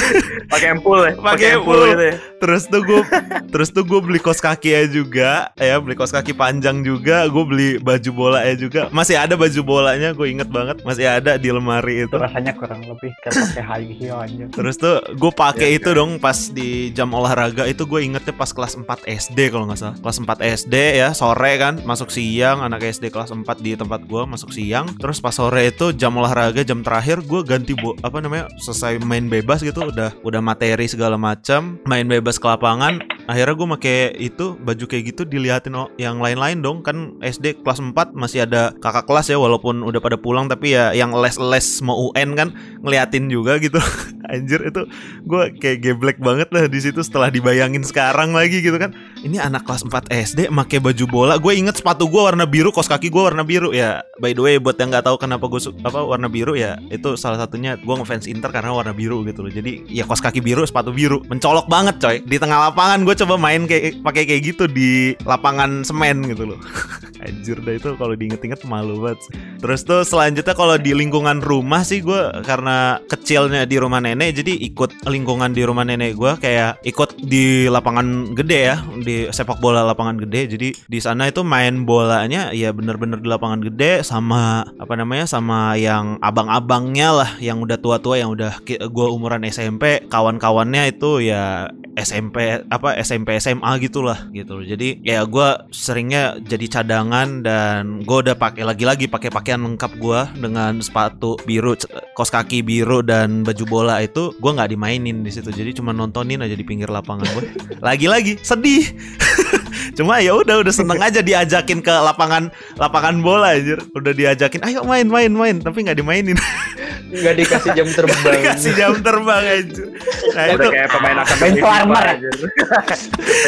pakai 0.53 0.75
empul 0.75 0.99
ya 1.00 1.15
Pakai 1.17 1.49
empul. 1.59 1.79
gitu 1.87 2.05
ya 2.05 2.15
terus 2.38 2.62
tuh 2.67 2.81
gue 2.81 3.03
terus 3.49 3.69
tuh 3.69 3.82
gue 3.82 4.00
beli 4.00 4.19
kos 4.19 4.38
kaki 4.38 4.71
ya 4.71 4.82
juga 4.87 5.31
ya 5.55 5.77
beli 5.77 5.94
kos 5.94 6.11
kaki 6.11 6.32
panjang 6.32 6.81
juga 6.81 7.27
gue 7.27 7.44
beli 7.44 7.69
baju 7.77 8.11
bola 8.11 8.43
ya 8.43 8.55
juga 8.55 8.88
masih 8.91 9.19
ada 9.19 9.35
baju 9.35 9.61
bolanya 9.61 10.11
gue 10.12 10.27
inget 10.27 10.49
banget 10.49 10.81
masih 10.82 11.06
ada 11.06 11.37
di 11.37 11.50
lemari 11.50 12.03
Itu 12.03 12.17
rasanya 12.17 12.55
kurang 12.55 12.81
lebih 12.82 13.12
kayak 13.21 13.35
pakai 13.53 13.65
high 13.65 13.91
heel 13.93 14.17
aja. 14.17 14.44
Terus 14.49 14.75
tuh 14.77 15.03
gue 15.12 15.32
pakai 15.32 15.69
Iya, 15.71 15.77
itu 15.77 15.91
dong 15.93 16.17
pas 16.17 16.38
di 16.49 16.88
jam 16.91 17.12
olahraga 17.12 17.67
itu 17.67 17.85
gue 17.85 18.00
ingetnya 18.00 18.32
pas 18.32 18.49
kelas 18.49 18.75
4 18.75 18.87
SD 19.05 19.53
kalau 19.53 19.69
nggak 19.69 19.79
salah. 19.79 19.97
Kelas 20.00 20.19
4 20.19 20.56
SD 20.62 20.75
ya 20.97 21.09
sore 21.12 21.53
kan 21.59 21.79
masuk 21.85 22.09
siang 22.09 22.62
anak 22.62 22.81
SD 22.82 23.12
kelas 23.12 23.31
4 23.31 23.44
di 23.61 23.77
tempat 23.77 24.00
gue 24.03 24.23
masuk 24.25 24.50
siang. 24.50 24.88
Terus 24.97 25.21
pas 25.21 25.35
sore 25.35 25.69
itu 25.69 25.93
jam 25.93 26.17
olahraga 26.17 26.62
jam 26.62 26.81
terakhir 26.81 27.21
gue 27.21 27.41
ganti 27.44 27.77
bo 27.77 27.93
apa 28.00 28.19
namanya 28.20 28.46
selesai 28.61 29.00
main 29.02 29.26
bebas 29.26 29.64
gitu 29.64 29.88
udah 29.88 30.12
udah 30.22 30.40
materi 30.44 30.87
segala 30.87 31.17
macam 31.17 31.81
main 31.88 32.06
bebas 32.06 32.37
ke 32.37 32.46
lapangan. 32.46 33.00
Akhirnya 33.31 33.55
gue 33.55 33.69
make 33.71 33.97
itu 34.19 34.59
baju 34.59 34.85
kayak 34.91 35.15
gitu 35.15 35.23
dilihatin 35.23 35.79
oh, 35.79 35.87
yang 36.03 36.19
lain-lain 36.19 36.59
dong. 36.59 36.82
Kan 36.82 37.15
SD 37.23 37.62
kelas 37.62 37.79
4 37.79 37.94
masih 38.11 38.43
ada 38.43 38.75
kakak 38.82 39.06
kelas 39.06 39.31
ya 39.31 39.38
walaupun 39.38 39.87
udah 39.87 40.03
pada 40.03 40.19
pulang 40.19 40.50
tapi 40.50 40.75
ya 40.75 40.91
yang 40.91 41.15
les-les 41.15 41.79
mau 41.87 42.11
UN 42.11 42.35
kan 42.35 42.50
ngeliatin 42.82 43.31
juga 43.31 43.62
gitu. 43.62 43.79
Anjir 44.35 44.67
itu 44.67 44.82
gue 45.27 45.43
kayak 45.62 45.79
geblek 45.79 46.19
banget 46.19 46.50
lah 46.50 46.67
di 46.67 46.82
situ 46.82 47.06
setelah 47.06 47.31
dibayangin 47.31 47.87
sekarang 47.87 48.35
lagi 48.35 48.67
gitu 48.67 48.75
kan. 48.82 48.91
Ini 49.23 49.38
anak 49.38 49.62
kelas 49.62 49.87
4 49.87 50.11
SD 50.11 50.50
make 50.50 50.82
baju 50.82 51.05
bola. 51.06 51.38
Gue 51.38 51.55
inget 51.55 51.79
sepatu 51.79 52.11
gue 52.11 52.19
warna 52.19 52.50
biru 52.50 52.75
kos 52.75 52.91
kaki 52.91 53.15
gue 53.15 53.23
warna 53.23 53.47
biru. 53.47 53.71
Ya 53.71 54.03
by 54.19 54.35
the 54.35 54.43
way 54.43 54.59
buat 54.59 54.75
yang 54.75 54.91
nggak 54.91 55.06
tahu 55.06 55.23
kenapa 55.23 55.47
gue 55.47 55.62
apa 55.87 56.03
warna 56.03 56.27
biru 56.27 56.59
ya 56.59 56.82
itu 56.91 57.15
salah 57.15 57.38
satunya 57.38 57.79
gue 57.79 57.94
ngefans 57.94 58.27
Inter 58.27 58.50
karena 58.50 58.75
warna 58.75 58.91
biru 58.91 59.23
gitu 59.23 59.47
loh. 59.47 59.55
Jadi 59.55 59.87
ya 59.87 60.03
kos 60.03 60.19
kaki 60.19 60.43
biru 60.43 60.67
sepatu 60.67 60.91
biru. 60.91 61.23
Mencolok 61.31 61.71
banget 61.71 62.03
coy. 62.03 62.19
Di 62.27 62.43
tengah 62.43 62.75
lapangan 62.75 63.06
gue 63.06 63.19
coba 63.20 63.36
main 63.36 63.69
kayak 63.69 64.00
pakai 64.00 64.24
kayak 64.24 64.43
gitu 64.56 64.65
di 64.65 65.12
lapangan 65.29 65.84
semen 65.84 66.24
gitu 66.24 66.48
loh. 66.55 66.60
Anjir 67.20 67.60
dah 67.60 67.77
itu 67.77 67.93
kalau 68.00 68.17
diinget-inget 68.17 68.65
malu 68.65 68.96
banget 69.05 69.20
Terus 69.60 69.84
tuh 69.84 70.08
selanjutnya 70.08 70.56
kalau 70.56 70.81
di 70.81 70.96
lingkungan 70.96 71.44
rumah 71.44 71.84
sih 71.84 72.00
gue 72.00 72.17
karena 72.48 72.96
kecilnya 73.12 73.69
di 73.69 73.77
rumah 73.77 74.00
nenek 74.00 74.41
jadi 74.41 74.56
ikut 74.72 75.05
lingkungan 75.05 75.53
di 75.53 75.60
rumah 75.69 75.84
nenek 75.84 76.17
gue 76.17 76.32
kayak 76.41 76.81
ikut 76.81 77.20
di 77.20 77.69
lapangan 77.69 78.32
gede 78.32 78.72
ya 78.72 78.77
di 79.05 79.29
sepak 79.29 79.60
bola 79.60 79.84
lapangan 79.84 80.17
gede. 80.17 80.56
Jadi 80.56 80.69
di 80.89 80.98
sana 80.98 81.29
itu 81.29 81.44
main 81.44 81.84
bolanya 81.84 82.56
ya 82.56 82.72
bener-bener 82.72 83.20
di 83.20 83.29
lapangan 83.29 83.60
gede 83.69 84.00
sama 84.00 84.65
apa 84.81 84.96
namanya 84.96 85.29
sama 85.29 85.77
yang 85.77 86.17
abang-abangnya 86.24 87.12
lah 87.12 87.31
yang 87.36 87.60
udah 87.60 87.77
tua-tua 87.77 88.17
yang 88.17 88.32
udah 88.32 88.65
gue 88.65 89.06
umuran 89.12 89.44
SMP 89.44 90.08
kawan-kawannya 90.08 90.96
itu 90.96 91.20
ya 91.20 91.69
SMP 92.00 92.65
apa 92.70 92.96
SMP 93.10 93.34
SMA 93.43 93.72
gitulah 93.82 94.31
gitu 94.31 94.62
loh. 94.62 94.64
Jadi 94.64 95.02
ya 95.02 95.26
gue 95.26 95.48
seringnya 95.74 96.38
jadi 96.38 96.79
cadangan 96.79 97.43
dan 97.43 98.06
gue 98.06 98.19
udah 98.22 98.38
pakai 98.38 98.62
lagi-lagi 98.62 99.10
pakai 99.10 99.34
pakaian 99.34 99.58
lengkap 99.67 99.98
gue 99.98 100.20
dengan 100.38 100.79
sepatu 100.79 101.34
biru, 101.43 101.74
kos 102.14 102.31
kaki 102.31 102.62
biru 102.62 103.02
dan 103.02 103.43
baju 103.43 103.64
bola 103.67 103.98
itu 103.98 104.31
gue 104.38 104.50
nggak 104.55 104.70
dimainin 104.70 105.26
di 105.26 105.31
situ. 105.34 105.50
Jadi 105.50 105.82
cuma 105.82 105.90
nontonin 105.90 106.38
aja 106.38 106.55
di 106.55 106.62
pinggir 106.62 106.86
lapangan 106.86 107.26
gue. 107.34 107.44
Lagi-lagi 107.86 108.38
sedih. 108.46 108.86
cuma 109.98 110.22
ya 110.22 110.38
udah 110.38 110.62
udah 110.62 110.70
seneng 110.70 111.02
aja 111.02 111.19
diajakin 111.19 111.82
ke 111.82 111.90
lapangan 111.90 112.55
lapangan 112.79 113.19
bola 113.19 113.58
anjir. 113.58 113.82
Udah 113.90 114.14
diajakin 114.14 114.62
ayo 114.70 114.86
main 114.86 115.10
main 115.10 115.34
main 115.34 115.58
tapi 115.58 115.82
nggak 115.82 115.98
dimainin. 115.98 116.38
nggak 117.10 117.34
dikasih 117.36 117.70
jam 117.72 117.88
terbang 117.88 118.22
Dikasih 118.32 118.72
jam 118.72 118.93
terbang 118.96 119.43
aja. 119.44 119.84
Nah 120.31 120.44
itu 120.48 120.62
kayak 120.64 120.88
pemain 120.88 121.17
akademi 121.19 121.43
Main 121.43 121.55
farmer 121.58 122.05
ya? 122.05 122.14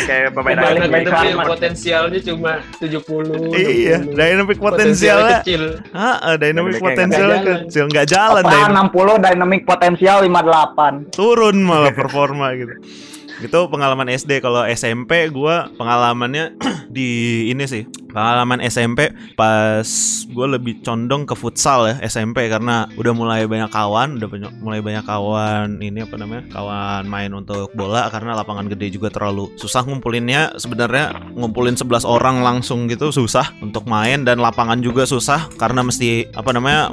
kayak 0.03 0.29
pemain 0.33 0.57
akademi 0.59 1.05
potensialnya 1.47 2.19
cuma 2.23 2.53
70 2.77 3.55
Iya, 3.55 3.97
60. 4.03 4.15
dynamic 4.15 4.59
potensialnya 4.59 5.35
kecil 5.41 5.63
Ah, 5.91 6.35
dynamic 6.35 6.75
potensialnya 6.77 7.39
nggak 7.39 7.47
jalan. 7.49 7.65
kecil, 7.65 7.85
nggak 7.89 8.07
jalan 8.09 8.43
Total 8.43 8.53
dynamic. 8.53 8.91
60 8.91 9.15
dynamic 9.23 9.61
potensial 9.63 10.17
58. 10.21 10.95
Turun 11.13 11.57
malah 11.61 11.93
performa 11.93 12.47
gitu. 12.55 12.75
Itu 13.45 13.61
pengalaman 13.69 14.09
SD 14.11 14.39
kalau 14.39 14.63
SMP 14.67 15.29
gua 15.31 15.71
pengalamannya 15.75 16.55
di 16.95 17.09
ini 17.49 17.65
sih. 17.65 17.85
Pengalaman 18.13 18.61
SMP 18.69 19.09
pas 19.41 19.89
gue 20.29 20.47
lebih 20.53 20.85
condong 20.85 21.25
ke 21.25 21.33
futsal 21.33 21.89
ya 21.89 21.97
SMP 22.05 22.45
karena 22.53 22.85
udah 23.01 23.13
mulai 23.17 23.49
banyak 23.49 23.73
kawan 23.73 24.21
udah 24.21 24.29
banyak 24.29 24.53
mulai 24.61 24.85
banyak 24.85 25.01
kawan 25.09 25.81
ini 25.81 26.05
apa 26.05 26.21
namanya 26.21 26.45
kawan 26.53 27.09
main 27.09 27.33
untuk 27.33 27.73
bola. 27.73 28.13
Karena 28.13 28.37
lapangan 28.37 28.69
gede 28.69 28.93
juga 28.93 29.09
terlalu 29.09 29.49
susah 29.57 29.89
ngumpulinnya. 29.89 30.61
Sebenarnya 30.61 31.33
ngumpulin 31.33 31.73
11 31.73 32.05
orang 32.05 32.45
langsung 32.45 32.85
gitu 32.93 33.09
susah 33.09 33.49
untuk 33.65 33.89
main. 33.89 34.29
Dan 34.29 34.45
lapangan 34.45 34.85
juga 34.85 35.09
susah 35.09 35.49
karena 35.57 35.81
mesti 35.81 36.29
apa 36.37 36.53
namanya 36.53 36.93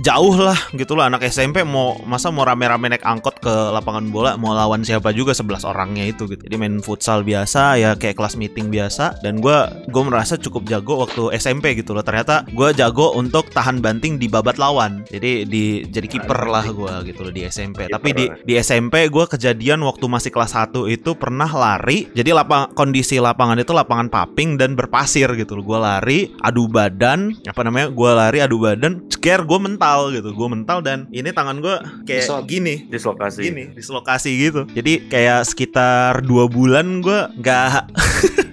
jauh 0.00 0.36
lah 0.36 0.58
gitu 0.76 0.92
lah. 0.92 1.08
Anak 1.08 1.24
SMP 1.28 1.64
mau 1.64 1.96
masa 2.04 2.28
mau 2.28 2.44
rame-rame 2.44 2.92
naik 2.92 3.04
angkot 3.04 3.40
ke 3.40 3.54
lapangan 3.72 4.12
bola 4.12 4.36
mau 4.36 4.52
lawan 4.52 4.84
siapa 4.84 5.12
juga 5.16 5.32
11 5.32 5.64
orangnya 5.64 6.04
itu 6.04 6.28
gitu. 6.28 6.42
Jadi 6.44 6.56
main 6.60 6.80
futsal 6.84 7.24
biasa 7.24 7.80
ya 7.80 7.90
kayak 7.96 8.16
kelas 8.18 8.36
meeting 8.36 8.68
biasa. 8.68 9.20
Dan 9.24 9.40
gue 9.40 9.56
gue 9.88 10.02
merasa 10.04 10.36
cukup 10.36 10.68
jago 10.68 11.00
waktu 11.00 11.36
SMP 11.40 11.78
gitu 11.78 11.96
loh. 11.96 12.04
Ternyata 12.04 12.44
gue 12.48 12.68
jago 12.76 13.16
untuk 13.16 13.48
tahan 13.52 13.80
banting 13.80 14.20
di 14.20 14.28
babat 14.28 14.60
lawan. 14.60 15.06
Jadi 15.08 15.48
di 15.48 15.64
jadi 15.88 16.08
kiper 16.08 16.40
lah 16.48 16.66
gue 16.68 17.12
gitu 17.12 17.24
loh 17.24 17.32
di 17.32 17.44
SMP 17.48 17.88
tapi 17.88 18.12
di 18.12 18.24
di 18.44 18.54
SMP 18.60 19.08
gue 19.08 19.24
kejadian 19.24 19.80
waktu 19.86 20.04
masih 20.04 20.30
kelas 20.34 20.52
1 20.52 20.92
itu 20.92 21.16
pernah 21.16 21.48
lari. 21.48 22.10
Jadi 22.12 22.30
lapang 22.36 22.72
kondisi 22.76 23.16
lapangan 23.16 23.56
itu 23.56 23.72
lapangan 23.72 24.12
paping 24.12 24.60
dan 24.60 24.76
berpasir 24.76 25.32
gitu 25.38 25.56
loh. 25.56 25.64
Gue 25.64 25.78
lari 25.80 26.18
adu 26.44 26.68
badan 26.68 27.32
apa 27.48 27.60
namanya 27.64 27.88
gue 27.88 28.10
lari 28.12 28.38
adu 28.44 28.60
badan 28.60 29.06
scare 29.08 29.42
gue 29.48 29.58
mental 29.86 30.00
gitu. 30.10 30.28
Gue 30.34 30.48
mental 30.50 30.78
dan 30.82 30.98
ini 31.14 31.30
tangan 31.30 31.62
gue 31.62 31.76
kayak 32.02 32.24
Disot. 32.26 32.42
gini. 32.50 32.74
Dislokasi. 32.90 33.40
Gini 33.46 33.64
dislokasi 33.70 34.30
gitu. 34.34 34.60
Jadi 34.74 35.06
kayak 35.06 35.46
sekitar 35.46 36.26
dua 36.26 36.50
bulan 36.50 36.98
gue 36.98 37.20
nggak 37.38 37.70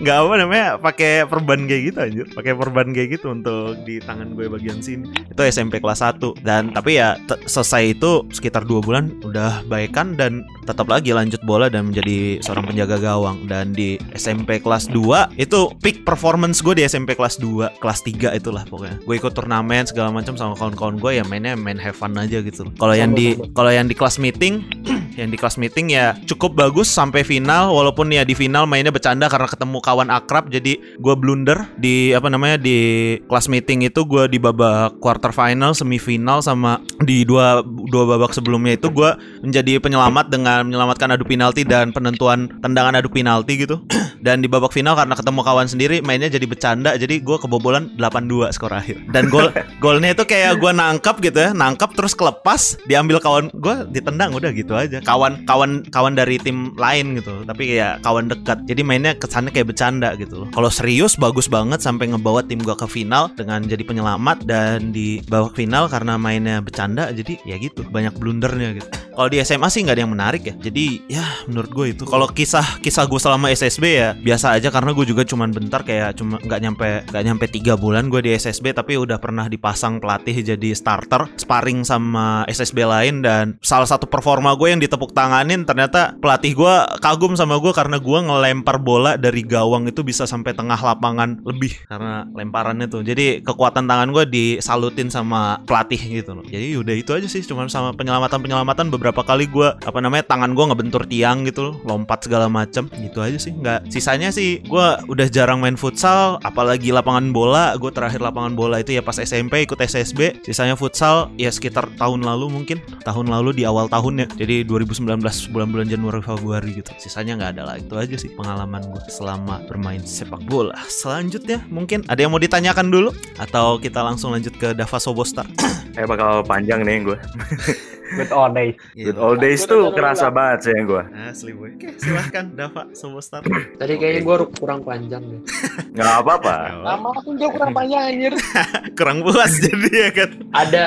nggak 0.00 0.16
apa 0.16 0.34
namanya 0.40 0.66
pakai 0.80 1.28
perban 1.28 1.68
kayak 1.68 1.82
gitu 1.92 1.98
anjir. 2.00 2.26
Pakai 2.32 2.52
perban 2.56 2.88
kayak 2.90 3.08
gitu 3.20 3.26
untuk 3.32 3.76
di 3.84 4.00
tangan 4.00 4.32
gue 4.34 4.48
bagian 4.48 4.80
sini. 4.80 5.12
Itu 5.28 5.42
SMP 5.44 5.78
kelas 5.78 6.00
1 6.00 6.42
dan 6.42 6.72
tapi 6.72 6.96
ya 6.98 7.20
selesai 7.28 7.96
itu 7.96 8.24
sekitar 8.32 8.64
dua 8.64 8.80
bulan 8.80 9.12
udah 9.22 9.64
baikan 9.68 10.16
dan 10.16 10.42
tetap 10.64 10.88
lagi 10.88 11.12
lanjut 11.12 11.40
bola 11.44 11.68
dan 11.68 11.92
menjadi 11.92 12.40
seorang 12.40 12.68
penjaga 12.68 12.96
gawang. 12.98 13.44
Dan 13.46 13.76
di 13.76 14.00
SMP 14.16 14.58
kelas 14.58 14.88
2 14.90 15.36
itu 15.38 15.70
peak 15.84 16.02
performance 16.08 16.64
gue 16.64 16.74
di 16.76 16.82
SMP 16.88 17.14
kelas 17.14 17.38
2 17.38 17.78
kelas 17.78 18.00
3 18.02 18.34
itulah 18.40 18.64
pokoknya. 18.66 18.98
Gue 19.04 19.20
ikut 19.20 19.32
turnamen 19.36 19.84
segala 19.84 20.10
macam 20.10 20.34
sama 20.34 20.56
kawan-kawan 20.56 20.96
gue 20.96 21.20
ya 21.20 21.24
mainnya 21.28 21.54
main 21.56 21.76
have 21.76 21.96
fun 21.96 22.16
aja 22.16 22.40
gitu 22.40 22.64
kalau 22.80 22.96
yang 22.96 23.12
di 23.12 23.36
kalau 23.52 23.68
yang 23.68 23.84
di 23.84 23.94
kelas 23.94 24.16
meeting 24.16 24.64
yang 25.20 25.28
di 25.28 25.36
kelas 25.36 25.60
meeting 25.60 25.92
ya 25.92 26.16
cukup 26.24 26.56
bagus 26.56 26.88
sampai 26.88 27.20
final 27.20 27.76
walaupun 27.76 28.08
ya 28.08 28.24
di 28.24 28.32
final 28.32 28.64
mainnya 28.64 28.88
bercanda 28.88 29.28
karena 29.28 29.46
ketemu 29.46 29.78
kawan 29.90 30.08
akrab 30.14 30.46
jadi 30.46 30.78
gue 30.78 31.14
blunder 31.18 31.66
di 31.74 32.14
apa 32.14 32.30
namanya 32.30 32.56
di 32.62 33.18
kelas 33.26 33.50
meeting 33.50 33.82
itu 33.82 34.06
gue 34.06 34.30
di 34.30 34.38
babak 34.38 35.02
quarter 35.02 35.34
final 35.34 35.74
semifinal 35.74 36.38
sama 36.46 36.78
di 37.02 37.26
dua 37.26 37.66
dua 37.66 38.04
babak 38.06 38.30
sebelumnya 38.30 38.78
itu 38.78 38.86
gue 38.94 39.10
menjadi 39.42 39.82
penyelamat 39.82 40.30
dengan 40.30 40.62
menyelamatkan 40.62 41.16
adu 41.16 41.26
penalti 41.26 41.66
dan 41.66 41.90
penentuan 41.90 42.46
tendangan 42.62 43.00
adu 43.00 43.10
penalti 43.10 43.66
gitu. 43.66 43.82
Dan 44.20 44.44
di 44.44 44.52
babak 44.52 44.76
final 44.76 44.92
karena 45.00 45.16
ketemu 45.16 45.40
kawan 45.40 45.64
sendiri 45.64 46.04
mainnya 46.04 46.28
jadi 46.28 46.44
bercanda 46.44 46.92
jadi 47.00 47.24
gue 47.24 47.36
kebobolan 47.40 47.96
8-2 47.96 48.52
skor 48.52 48.68
akhir. 48.68 49.00
Dan 49.08 49.32
gol 49.32 49.48
golnya 49.84 50.12
itu 50.12 50.28
kayak 50.28 50.60
gue 50.60 50.70
nangkap 50.76 51.16
gitu 51.24 51.40
ya 51.40 51.50
nangkap 51.56 51.96
terus 51.96 52.12
kelepas 52.12 52.76
diambil 52.84 53.16
kawan 53.16 53.48
gue 53.56 53.88
ditendang 53.88 54.36
udah 54.36 54.52
gitu 54.52 54.76
aja. 54.76 55.00
Kawan 55.00 55.48
kawan 55.48 55.88
kawan 55.88 56.12
dari 56.12 56.36
tim 56.36 56.76
lain 56.76 57.16
gitu 57.16 57.48
tapi 57.48 57.80
ya 57.80 57.96
kawan 58.04 58.28
dekat. 58.28 58.60
Jadi 58.68 58.84
mainnya 58.84 59.16
kesannya 59.16 59.50
kayak 59.56 59.72
bercanda 59.72 59.79
gitu 60.20 60.44
loh. 60.44 60.48
Kalau 60.52 60.68
serius 60.68 61.16
bagus 61.16 61.48
banget 61.48 61.80
sampai 61.80 62.12
ngebawa 62.12 62.44
tim 62.44 62.60
gue 62.60 62.76
ke 62.76 62.84
final 62.84 63.32
dengan 63.32 63.64
jadi 63.64 63.80
penyelamat 63.80 64.44
dan 64.44 64.92
di 64.92 65.24
babak 65.24 65.56
final 65.56 65.88
karena 65.88 66.20
mainnya 66.20 66.60
bercanda 66.60 67.08
jadi 67.08 67.40
ya 67.48 67.56
gitu 67.56 67.80
banyak 67.88 68.12
blundernya 68.20 68.76
gitu 68.76 68.88
kalau 69.14 69.28
di 69.28 69.42
SMA 69.42 69.68
sih 69.68 69.82
nggak 69.82 69.96
ada 69.98 70.02
yang 70.02 70.12
menarik 70.12 70.42
ya. 70.46 70.54
Jadi 70.56 71.02
ya 71.10 71.24
menurut 71.50 71.70
gue 71.70 71.86
itu. 71.96 72.04
Kalau 72.06 72.26
kisah 72.30 72.80
kisah 72.80 73.04
gue 73.10 73.20
selama 73.20 73.50
SSB 73.50 73.84
ya 73.84 74.08
biasa 74.14 74.56
aja. 74.56 74.68
Karena 74.70 74.94
gue 74.94 75.06
juga 75.06 75.26
cuman 75.26 75.50
bentar 75.50 75.82
kayak 75.82 76.18
cuma 76.18 76.38
nggak 76.38 76.60
nyampe 76.62 76.88
nggak 77.10 77.24
nyampe 77.26 77.44
tiga 77.50 77.74
bulan 77.74 78.08
gue 78.08 78.22
di 78.22 78.30
SSB 78.34 78.76
tapi 78.76 78.96
udah 78.96 79.18
pernah 79.18 79.50
dipasang 79.50 79.98
pelatih 79.98 80.54
jadi 80.54 80.70
starter 80.72 81.26
sparring 81.36 81.82
sama 81.82 82.46
SSB 82.46 82.86
lain. 82.86 83.22
Dan 83.24 83.58
salah 83.60 83.88
satu 83.88 84.06
performa 84.06 84.54
gue 84.54 84.68
yang 84.70 84.80
ditepuk 84.80 85.10
tanganin 85.10 85.66
ternyata 85.66 86.14
pelatih 86.22 86.54
gue 86.54 86.74
kagum 87.02 87.34
sama 87.34 87.58
gue. 87.58 87.72
Karena 87.74 87.98
gue 87.98 88.18
ngelempar 88.20 88.78
bola 88.78 89.18
dari 89.18 89.42
gawang 89.42 89.90
itu 89.90 90.06
bisa 90.06 90.24
sampai 90.24 90.54
tengah 90.54 90.78
lapangan 90.78 91.42
lebih. 91.42 91.74
Karena 91.90 92.24
lemparannya 92.30 92.86
tuh. 92.86 93.02
Jadi 93.02 93.42
kekuatan 93.42 93.90
tangan 93.90 94.14
gue 94.14 94.24
disalutin 94.28 95.10
sama 95.10 95.58
pelatih 95.66 95.98
gitu 95.98 96.38
loh. 96.38 96.44
Jadi 96.46 96.78
udah 96.78 96.94
itu 96.94 97.10
aja 97.10 97.26
sih. 97.26 97.42
Cuma 97.42 97.66
sama 97.66 97.90
penyelamatan 97.96 98.38
penyelamatan 98.38 98.86
beberapa 99.00 99.24
kali 99.24 99.48
gue 99.48 99.72
apa 99.80 99.96
namanya 100.04 100.28
tangan 100.28 100.52
gue 100.52 100.64
ngebentur 100.68 101.08
tiang 101.08 101.48
gitu 101.48 101.72
loh 101.72 101.74
lompat 101.88 102.28
segala 102.28 102.52
macam 102.52 102.84
gitu 102.92 103.24
aja 103.24 103.40
sih 103.40 103.56
nggak. 103.56 103.88
Sisanya 103.88 104.28
sih 104.28 104.60
gue 104.60 104.86
udah 105.08 105.26
jarang 105.32 105.64
main 105.64 105.80
futsal 105.80 106.36
apalagi 106.44 106.92
lapangan 106.92 107.32
bola. 107.32 107.72
Gue 107.80 107.88
terakhir 107.88 108.20
lapangan 108.20 108.52
bola 108.52 108.84
itu 108.84 108.92
ya 108.92 109.00
pas 109.00 109.16
SMP 109.16 109.64
ikut 109.64 109.80
SSB 109.80 110.44
sisanya 110.44 110.76
futsal 110.76 111.32
ya 111.40 111.48
sekitar 111.48 111.88
tahun 111.96 112.20
lalu 112.20 112.52
mungkin. 112.52 112.84
Tahun 113.00 113.24
lalu 113.24 113.56
di 113.56 113.64
awal 113.64 113.88
tahun 113.88 114.28
ya 114.28 114.44
jadi 114.44 114.68
2019 114.68 115.24
bulan-bulan 115.56 115.88
Januari 115.88 116.20
Februari 116.20 116.76
gitu. 116.76 116.92
Sisanya 117.00 117.40
nggak 117.40 117.50
ada 117.56 117.62
lagi. 117.64 117.88
Itu 117.88 117.96
aja 117.96 118.16
sih 118.20 118.28
pengalaman 118.36 118.84
gue 118.84 119.00
selama 119.08 119.64
bermain 119.64 120.04
sepak 120.04 120.44
bola. 120.44 120.76
Selanjutnya 120.92 121.64
mungkin 121.72 122.04
ada 122.04 122.20
yang 122.20 122.28
mau 122.28 122.42
ditanyakan 122.42 122.92
dulu? 122.92 123.16
Atau 123.40 123.80
kita 123.80 124.04
langsung 124.04 124.36
lanjut 124.36 124.52
ke 124.60 124.76
Dava 124.76 125.00
Sobostar 125.00 125.48
kayak 125.94 126.08
bakal 126.08 126.32
panjang 126.46 126.80
nih 126.86 127.02
gue 127.02 127.18
Good 128.10 128.30
old 128.30 128.52
days. 128.52 128.74
Good 128.92 129.16
old 129.16 129.38
days 129.38 129.62
tuh 129.62 129.90
kerasa 129.90 130.28
banget 130.28 130.58
sih 130.66 130.72
yang 130.72 130.86
gue 130.86 131.02
Asli 131.24 131.52
boy. 131.52 131.70
Oke, 131.72 131.88
silahkan 131.96 132.44
Dava 132.50 132.90
Sobostar. 132.90 133.40
Tadi 133.46 133.92
kayaknya 133.94 134.20
gue 134.20 134.36
kurang 134.56 134.80
panjang 134.80 135.22
deh. 135.22 135.40
nggak 135.94 136.10
apa-apa 136.18 136.54
Nama 136.82 137.08
pun 137.16 137.34
dia 137.34 137.48
kurang 137.48 137.70
panjang 137.70 138.02
anjir. 138.06 138.32
Kurang 138.98 139.22
puas 139.22 139.52
jadi 139.56 139.90
ya 139.90 140.10
kan. 140.12 140.30
Ada 140.52 140.82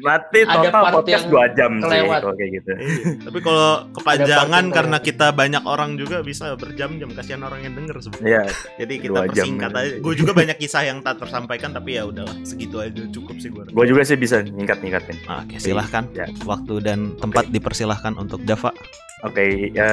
Ada 0.00 0.46
total 0.46 0.72
part 0.80 0.94
podcast 0.96 1.24
yang 1.26 1.50
2 1.52 1.58
jam 1.58 1.70
sih 1.74 1.84
kelewat. 1.84 2.20
kalau 2.20 2.34
kayak 2.34 2.50
gitu 2.52 2.70
Iya. 2.70 3.10
Tapi 3.20 3.38
kalau 3.40 3.68
kepanjangan 3.92 4.64
karena 4.70 4.96
kelewat. 4.96 5.08
kita 5.10 5.26
banyak 5.30 5.62
orang 5.64 5.90
juga 5.94 6.16
bisa 6.22 6.54
berjam-jam 6.54 7.10
kasihan 7.12 7.42
orang 7.42 7.60
yang 7.62 7.74
denger 7.74 7.96
sebenarnya. 8.00 8.28
Iya, 8.28 8.42
Jadi 8.78 8.94
kita 8.98 9.10
Dua 9.10 9.26
persingkat 9.26 9.70
ya. 9.70 9.78
aja. 9.78 9.94
Gue 9.98 10.14
juga 10.14 10.32
banyak 10.32 10.56
kisah 10.56 10.82
yang 10.84 10.98
tak 11.00 11.18
tersampaikan 11.18 11.70
tapi 11.70 11.90
ya 11.92 12.06
udahlah 12.06 12.36
segitu 12.40 12.78
aja 12.78 13.02
cukup 13.10 13.36
sih 13.36 13.50
gue. 13.50 13.64
gue 13.68 13.84
juga 13.86 14.02
sih 14.02 14.16
bisa 14.16 14.40
nyingkat-nyingkatin. 14.40 15.16
Oke, 15.26 15.56
silahkan. 15.58 16.04
Ya. 16.14 16.26
Waktu 16.68 16.84
dan 16.84 17.16
tempat 17.16 17.48
dipersilahkan 17.48 18.20
untuk 18.20 18.44
Dava. 18.44 18.76
Oke, 19.20 19.74
ya, 19.74 19.90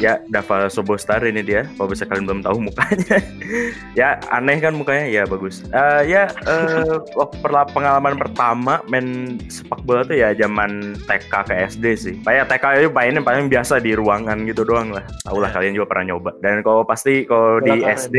ya 0.00 0.16
Dava 0.32 0.64
Sobostar 0.66 1.20
ini 1.22 1.44
dia. 1.44 1.68
Kalau 1.76 1.92
bisa 1.92 2.08
kalian 2.08 2.24
belum 2.24 2.40
tahu 2.40 2.56
mukanya, 2.58 3.20
ya 4.00 4.16
aneh 4.32 4.56
kan 4.58 4.72
mukanya, 4.72 5.04
ya 5.04 5.22
bagus. 5.28 5.60
Eh, 5.68 6.02
ya 6.08 6.24
eh, 6.48 6.96
waktu 7.12 7.36
perla- 7.38 7.68
pengalaman 7.68 8.16
pertama 8.16 8.80
main 8.88 9.36
sepak 9.52 9.84
bola 9.84 10.00
tuh 10.02 10.16
ya 10.16 10.32
zaman 10.32 10.96
TK 11.04 11.32
ke 11.44 11.54
SD 11.68 11.84
sih. 11.94 12.14
Kayak 12.24 12.48
TK 12.48 12.64
itu 12.80 12.88
mainnya 12.88 13.20
paling 13.20 13.52
biasa 13.52 13.76
di 13.76 13.92
ruangan 13.92 14.40
gitu 14.48 14.64
doang 14.64 14.88
lah. 14.90 15.04
Tahu 15.20 15.36
lah 15.36 15.52
Ya. 15.52 15.60
kalian 15.60 15.76
juga 15.76 15.92
pernah 15.92 16.16
nyoba. 16.16 16.30
Dan 16.40 16.64
kalau 16.64 16.80
pasti 16.88 17.28
kalau 17.28 17.60
di. 17.60 17.84
SD, 17.84 18.16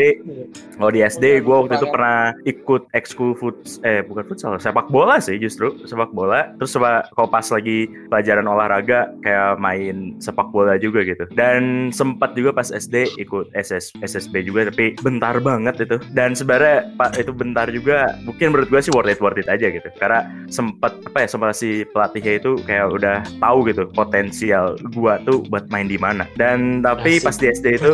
kalau 0.78 0.92
di 0.94 1.02
SD 1.02 1.42
gue 1.42 1.56
waktu 1.56 1.82
itu 1.82 1.88
pernah 1.90 2.30
ikut 2.46 2.94
ekskul 2.94 3.34
fut, 3.34 3.58
eh 3.82 4.06
bukan 4.06 4.22
futsal, 4.30 4.54
sepak 4.62 4.86
bola 4.94 5.18
sih 5.18 5.42
justru 5.42 5.74
sepak 5.82 6.14
bola. 6.14 6.54
Terus 6.62 6.78
kalau 7.10 7.26
pas 7.26 7.48
lagi 7.50 7.90
pelajaran 8.06 8.46
olahraga 8.46 9.10
kayak 9.26 9.58
main 9.58 10.14
sepak 10.22 10.43
bola 10.50 10.76
juga 10.82 11.06
gitu. 11.06 11.30
Dan 11.32 11.94
sempat 11.94 12.34
juga 12.34 12.52
pas 12.56 12.68
SD 12.68 13.20
ikut 13.22 13.54
SS 13.54 13.96
SSB 14.02 14.48
juga 14.48 14.68
tapi 14.68 14.98
bentar 15.00 15.38
banget 15.40 15.86
itu. 15.86 15.98
Dan 16.12 16.34
sebenarnya 16.34 16.90
pak 16.98 17.20
itu 17.20 17.32
bentar 17.32 17.68
juga 17.70 18.18
mungkin 18.26 18.56
menurut 18.56 18.68
gue 18.72 18.82
sih 18.82 18.92
worth 18.92 19.12
it 19.12 19.20
worth 19.22 19.40
it 19.40 19.48
aja 19.48 19.70
gitu. 19.70 19.88
Karena 20.00 20.26
sempat 20.50 20.98
apa 21.08 21.24
ya 21.24 21.28
sama 21.30 21.54
si 21.54 21.86
pelatihnya 21.94 22.42
itu 22.42 22.58
kayak 22.66 22.90
udah 22.90 23.18
tahu 23.38 23.70
gitu 23.70 23.86
potensial 23.94 24.76
gua 24.96 25.22
tuh 25.24 25.46
buat 25.48 25.70
main 25.70 25.88
di 25.88 26.00
mana. 26.00 26.26
Dan 26.36 26.82
tapi 26.82 27.22
Asik. 27.22 27.26
pas 27.26 27.36
di 27.38 27.46
SD 27.54 27.68
itu 27.78 27.92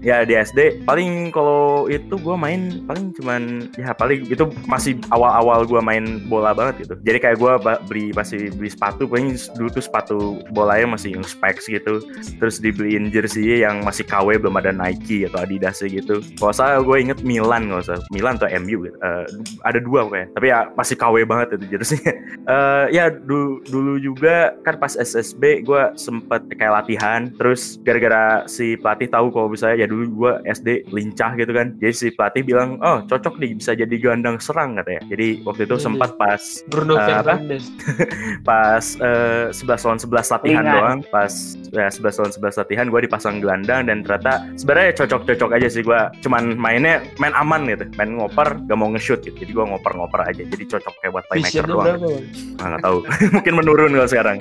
ya 0.00 0.24
di 0.24 0.34
SD 0.34 0.86
paling 0.88 1.34
kalau 1.34 1.90
itu 1.90 2.14
gue 2.16 2.36
main 2.38 2.82
paling 2.86 3.12
cuman 3.20 3.68
ya 3.76 3.92
paling 3.92 4.24
itu 4.26 4.44
masih 4.64 4.96
awal-awal 5.12 5.66
gue 5.66 5.80
main 5.82 6.22
bola 6.30 6.56
banget 6.56 6.86
gitu 6.86 6.94
jadi 7.02 7.18
kayak 7.20 7.36
gue 7.42 7.52
beli 7.90 8.06
masih 8.14 8.48
beli 8.54 8.70
sepatu 8.72 9.04
paling 9.04 9.36
dulu 9.58 9.68
tuh 9.68 9.84
sepatu 9.84 10.18
bolanya 10.54 10.96
masih 10.96 11.18
yang 11.18 11.26
specs 11.26 11.68
gitu 11.68 11.75
terus 11.78 12.56
dibeliin 12.56 13.08
jersey 13.08 13.60
yang 13.60 13.82
masih 13.82 14.02
KW 14.02 14.36
belum 14.36 14.56
ada 14.56 14.70
Nike 14.70 15.24
atau 15.24 15.40
Adidas 15.40 15.80
gitu 15.80 16.20
kalau 16.34 16.52
saya 16.52 16.78
gue 16.78 16.96
inget 16.96 17.20
Milan 17.20 17.68
nggak 17.68 17.82
usah 17.82 17.98
Milan 18.08 18.36
atau 18.36 18.48
MU 18.58 18.84
gitu. 18.84 18.96
Eh, 18.96 19.24
ada 19.62 19.78
dua 19.78 20.04
pokoknya 20.04 20.28
tapi 20.32 20.46
ya 20.46 20.58
masih 20.72 20.96
KW 20.96 21.14
banget 21.22 21.48
itu 21.54 21.66
jersey 21.70 22.00
Eh, 22.46 22.86
ya 22.90 23.10
du- 23.10 23.58
dulu 23.62 23.98
juga 23.98 24.54
kan 24.62 24.76
pas 24.76 24.94
SSB 24.94 25.36
gue 25.62 25.82
sempet 25.94 26.46
kayak 26.48 26.72
latihan 26.74 27.26
terus 27.32 27.76
gara-gara 27.80 28.24
si 28.46 28.76
pelatih 28.76 29.06
tahu 29.06 29.28
kalau 29.28 29.48
misalnya 29.48 29.82
ya 29.82 29.86
dulu 29.86 30.04
gue 30.16 30.32
SD 30.46 30.68
lincah 30.88 31.34
gitu 31.34 31.50
kan 31.50 31.74
jadi 31.74 31.90
si 31.90 32.06
pelatih 32.08 32.42
bilang 32.42 32.78
oh 32.78 33.02
cocok 33.02 33.36
nih 33.36 33.52
bisa 33.52 33.74
jadi 33.74 33.90
gelandang 33.92 34.38
serang 34.38 34.76
katanya 34.76 35.02
jadi 35.06 35.42
waktu 35.42 35.64
itu 35.64 35.74
Hmm. 35.76 35.84
sempat 35.92 36.14
pas 36.14 36.42
Bruno? 36.66 36.94
Fernandes. 36.96 37.66
pas 38.48 38.84
eh, 38.96 39.46
11 39.50 39.66
lawan 39.82 39.98
11 39.98 40.06
latihan 40.30 40.62
Ringan. 40.62 40.72
doang 40.72 41.00
pas 41.06 41.32
ya 41.72 41.88
11 41.90 42.20
lawan 42.22 42.32
11 42.32 42.60
latihan 42.62 42.86
gue 42.90 43.00
dipasang 43.06 43.36
gelandang 43.42 43.88
dan 43.88 44.02
ternyata 44.06 44.46
sebenarnya 44.58 44.92
cocok-cocok 45.04 45.50
aja 45.56 45.68
sih 45.70 45.82
gue 45.82 46.00
cuman 46.22 46.54
mainnya 46.58 47.02
main 47.18 47.34
aman 47.34 47.66
gitu 47.66 47.84
main 47.98 48.18
ngoper 48.18 48.58
gak 48.66 48.78
mau 48.78 48.90
nge-shoot 48.92 49.20
gitu 49.24 49.36
jadi 49.42 49.52
gue 49.52 49.64
ngoper-ngoper 49.74 50.20
aja 50.26 50.42
jadi 50.42 50.64
cocok 50.76 50.94
kayak 51.02 51.12
buat 51.12 51.24
playmaker 51.30 51.64
Visionnya 51.64 51.72
doang 51.72 51.86
berapa? 51.86 52.06
Bang? 52.06 52.24
Ah, 52.56 52.66
nggak 52.72 52.82
tahu 52.82 52.98
mungkin 53.36 53.54
menurun 53.54 53.90
kalau 53.94 54.10
sekarang 54.10 54.38